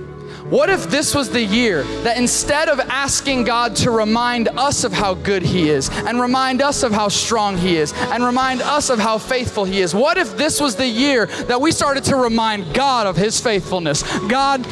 What 0.50 0.70
if 0.70 0.88
this 0.88 1.14
was 1.14 1.28
the 1.28 1.42
year 1.42 1.82
that 2.04 2.16
instead 2.16 2.70
of 2.70 2.80
asking 2.80 3.44
God 3.44 3.76
to 3.76 3.90
remind 3.90 4.48
us 4.48 4.82
of 4.84 4.94
how 4.94 5.12
good 5.12 5.42
He 5.42 5.68
is, 5.68 5.90
and 5.90 6.18
remind 6.18 6.62
us 6.62 6.82
of 6.82 6.90
how 6.90 7.08
strong 7.08 7.58
He 7.58 7.76
is, 7.76 7.92
and 7.94 8.24
remind 8.24 8.62
us 8.62 8.88
of 8.88 8.98
how 8.98 9.18
faithful 9.18 9.64
He 9.64 9.80
is, 9.80 9.94
what 9.94 10.16
if 10.16 10.38
this 10.38 10.58
was 10.58 10.74
the 10.74 10.86
year 10.86 11.26
that 11.26 11.60
we 11.60 11.70
started 11.70 12.02
to 12.04 12.16
remind 12.16 12.72
God 12.72 13.06
of 13.06 13.16
His 13.16 13.38
faithfulness? 13.38 14.02
God, 14.28 14.64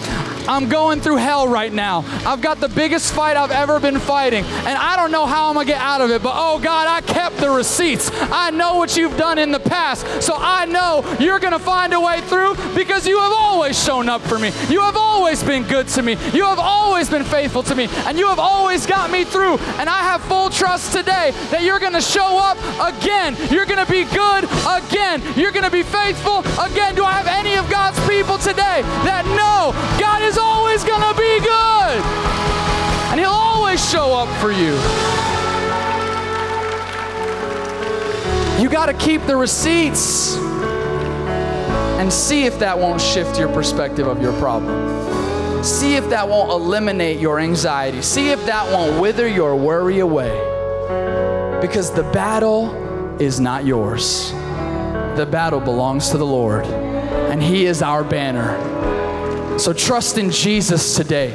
I'm 0.48 0.68
going 0.68 1.00
through 1.00 1.16
hell 1.16 1.48
right 1.48 1.72
now. 1.72 2.04
I've 2.24 2.40
got 2.40 2.60
the 2.60 2.68
biggest 2.68 3.12
fight 3.12 3.36
I've 3.36 3.50
ever 3.50 3.80
been 3.80 3.98
fighting, 3.98 4.44
and 4.44 4.78
I 4.78 4.96
don't 4.96 5.10
know 5.10 5.26
how 5.26 5.48
I'm 5.48 5.54
gonna 5.54 5.66
get 5.66 5.80
out 5.80 6.00
of 6.00 6.10
it, 6.10 6.22
but 6.22 6.34
oh 6.34 6.58
God, 6.58 6.86
I 6.88 7.00
kept 7.00 7.38
the 7.38 7.50
receipts. 7.50 8.10
I 8.14 8.50
know 8.50 8.76
what 8.76 8.96
you've 8.96 9.16
done 9.16 9.38
in 9.38 9.50
the 9.52 9.60
past, 9.60 10.22
so 10.22 10.34
I 10.36 10.64
know 10.66 11.04
you're 11.18 11.38
gonna 11.38 11.58
find 11.58 11.92
a 11.92 12.00
way 12.00 12.20
through 12.22 12.54
because 12.74 13.06
you 13.06 13.18
have 13.18 13.32
always 13.32 13.82
shown 13.82 14.08
up 14.08 14.22
for 14.22 14.38
me. 14.38 14.52
You 14.68 14.80
have 14.80 14.96
always 14.96 15.42
been 15.42 15.64
good 15.64 15.88
to 15.88 16.02
me. 16.02 16.12
You 16.32 16.44
have 16.44 16.58
always 16.58 17.10
been 17.10 17.24
faithful 17.24 17.62
to 17.64 17.74
me, 17.74 17.88
and 18.06 18.18
you 18.18 18.28
have 18.28 18.38
always 18.38 18.86
got 18.86 19.10
me 19.10 19.24
through. 19.24 19.58
And 19.78 19.88
I 19.88 20.02
have 20.02 20.22
full 20.22 20.50
trust 20.50 20.92
today 20.92 21.32
that 21.50 21.62
you're 21.62 21.80
gonna 21.80 22.00
show 22.00 22.38
up 22.38 22.58
again. 22.80 23.36
You're 23.50 23.66
gonna 23.66 23.86
be 23.86 24.04
good 24.04 24.44
again. 24.66 25.22
You're 25.36 25.52
gonna 25.52 25.70
be 25.70 25.82
faithful 25.82 26.40
again. 26.60 26.94
Do 26.94 27.04
I 27.04 27.12
have 27.12 27.26
any 27.26 27.54
of 27.56 27.68
God's 27.70 27.98
people 28.08 28.38
today 28.38 28.82
that 29.04 29.24
know 29.36 29.72
God 29.98 30.22
is 30.22 30.35
always 30.36 30.84
gonna 30.84 31.14
be 31.14 31.40
good? 31.40 32.02
And 33.10 33.20
He'll 33.20 33.30
always 33.30 33.90
show 33.90 34.14
up 34.14 34.28
for 34.40 34.52
you. 34.52 34.74
You 38.62 38.70
got 38.70 38.86
to 38.86 38.94
keep 38.94 39.22
the 39.26 39.36
receipts 39.36 40.36
and 41.98 42.10
see 42.12 42.44
if 42.44 42.58
that 42.58 42.78
won't 42.78 43.00
shift 43.00 43.38
your 43.38 43.52
perspective 43.52 44.06
of 44.06 44.22
your 44.22 44.32
problem. 44.40 45.62
See 45.62 45.96
if 45.96 46.08
that 46.10 46.28
won't 46.28 46.50
eliminate 46.50 47.18
your 47.18 47.38
anxiety. 47.38 48.00
See 48.00 48.30
if 48.30 48.44
that 48.46 48.70
won't 48.72 49.00
wither 49.00 49.28
your 49.28 49.56
worry 49.56 49.98
away. 49.98 50.30
Because 51.60 51.90
the 51.90 52.04
battle 52.12 52.70
is 53.20 53.40
not 53.40 53.64
yours, 53.64 54.30
the 55.16 55.26
battle 55.30 55.60
belongs 55.60 56.10
to 56.10 56.18
the 56.18 56.26
Lord, 56.26 56.64
and 56.66 57.42
He 57.42 57.66
is 57.66 57.82
our 57.82 58.04
banner. 58.04 58.75
So 59.58 59.72
trust 59.72 60.18
in 60.18 60.30
Jesus 60.30 60.94
today. 60.94 61.34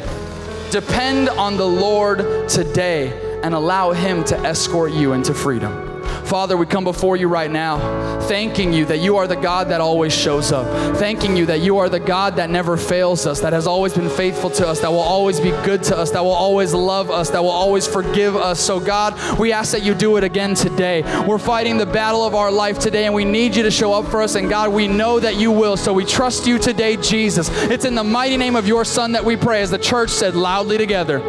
Depend 0.70 1.28
on 1.28 1.58
the 1.58 1.66
Lord 1.66 2.48
today 2.48 3.40
and 3.44 3.56
allow 3.56 3.92
Him 3.92 4.24
to 4.26 4.38
escort 4.38 4.94
you 4.94 5.14
into 5.14 5.34
freedom. 5.34 5.91
Father, 6.32 6.56
we 6.56 6.66
come 6.66 6.86
before 6.86 7.18
you 7.18 7.28
right 7.28 7.52
now, 7.52 7.78
thanking 8.22 8.72
you 8.72 8.86
that 8.86 9.00
you 9.00 9.18
are 9.18 9.28
the 9.28 9.36
God 9.36 9.68
that 9.68 9.82
always 9.82 10.14
shows 10.16 10.54
up, 10.54 10.66
thanking 10.96 11.36
you 11.36 11.46
that 11.48 11.60
you 11.60 11.80
are 11.80 11.90
the 11.90 12.00
God 12.00 12.38
that 12.38 12.50
never 12.50 12.78
fails 12.78 13.26
us, 13.26 13.42
that 13.42 13.52
has 13.52 13.68
always 13.68 13.94
been 13.94 14.10
faithful 14.10 14.50
to 14.52 14.66
us, 14.66 14.80
that 14.80 14.90
will 14.90 15.00
always 15.00 15.42
be 15.42 15.50
good 15.66 15.84
to 15.84 15.98
us, 15.98 16.10
that 16.12 16.24
will 16.24 16.32
always 16.32 16.74
love 16.74 17.12
us, 17.12 17.30
that 17.32 17.44
will 17.44 17.50
always 17.50 17.86
forgive 17.86 18.38
us. 18.38 18.62
So, 18.62 18.80
God, 18.80 19.20
we 19.38 19.52
ask 19.52 19.74
that 19.74 19.84
you 19.84 19.94
do 19.94 20.16
it 20.16 20.24
again 20.24 20.56
today. 20.56 21.02
We're 21.28 21.38
fighting 21.38 21.78
the 21.78 21.86
battle 21.86 22.26
of 22.26 22.34
our 22.34 22.50
life 22.50 22.80
today, 22.80 23.08
and 23.08 23.14
we 23.14 23.26
need 23.26 23.54
you 23.54 23.64
to 23.64 23.72
show 23.72 23.92
up 23.92 24.10
for 24.10 24.22
us. 24.22 24.36
And, 24.36 24.50
God, 24.50 24.72
we 24.72 24.88
know 24.88 25.20
that 25.20 25.36
you 25.36 25.52
will. 25.52 25.76
So, 25.76 25.92
we 25.92 26.06
trust 26.06 26.48
you 26.48 26.60
today, 26.60 26.96
Jesus. 26.96 27.50
It's 27.64 27.84
in 27.84 27.94
the 27.94 28.06
mighty 28.06 28.38
name 28.38 28.56
of 28.56 28.66
your 28.66 28.86
Son 28.86 29.12
that 29.12 29.26
we 29.26 29.36
pray, 29.36 29.64
as 29.64 29.70
the 29.70 29.78
church 29.78 30.12
said 30.12 30.34
loudly 30.34 30.78
together. 30.78 31.20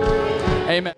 Amen. 0.69 0.95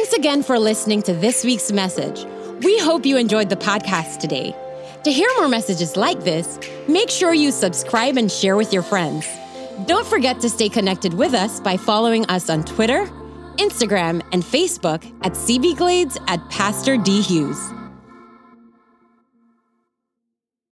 Thanks 0.00 0.14
again 0.14 0.42
for 0.42 0.58
listening 0.58 1.02
to 1.02 1.12
this 1.12 1.44
week's 1.44 1.70
message. 1.70 2.24
We 2.62 2.78
hope 2.78 3.04
you 3.04 3.18
enjoyed 3.18 3.50
the 3.50 3.56
podcast 3.56 4.18
today. 4.18 4.56
To 5.04 5.12
hear 5.12 5.28
more 5.36 5.46
messages 5.46 5.94
like 5.94 6.24
this, 6.24 6.58
make 6.88 7.10
sure 7.10 7.34
you 7.34 7.52
subscribe 7.52 8.16
and 8.16 8.32
share 8.32 8.56
with 8.56 8.72
your 8.72 8.82
friends. 8.82 9.28
Don't 9.84 10.06
forget 10.06 10.40
to 10.40 10.48
stay 10.48 10.70
connected 10.70 11.12
with 11.12 11.34
us 11.34 11.60
by 11.60 11.76
following 11.76 12.24
us 12.30 12.48
on 12.48 12.64
Twitter, 12.64 13.04
Instagram, 13.58 14.22
and 14.32 14.42
Facebook 14.42 15.04
at 15.20 15.32
CB 15.32 15.76
Glades 15.76 16.16
at 16.28 16.48
Pastor 16.48 16.96
D. 16.96 17.20
Hughes. 17.20 17.60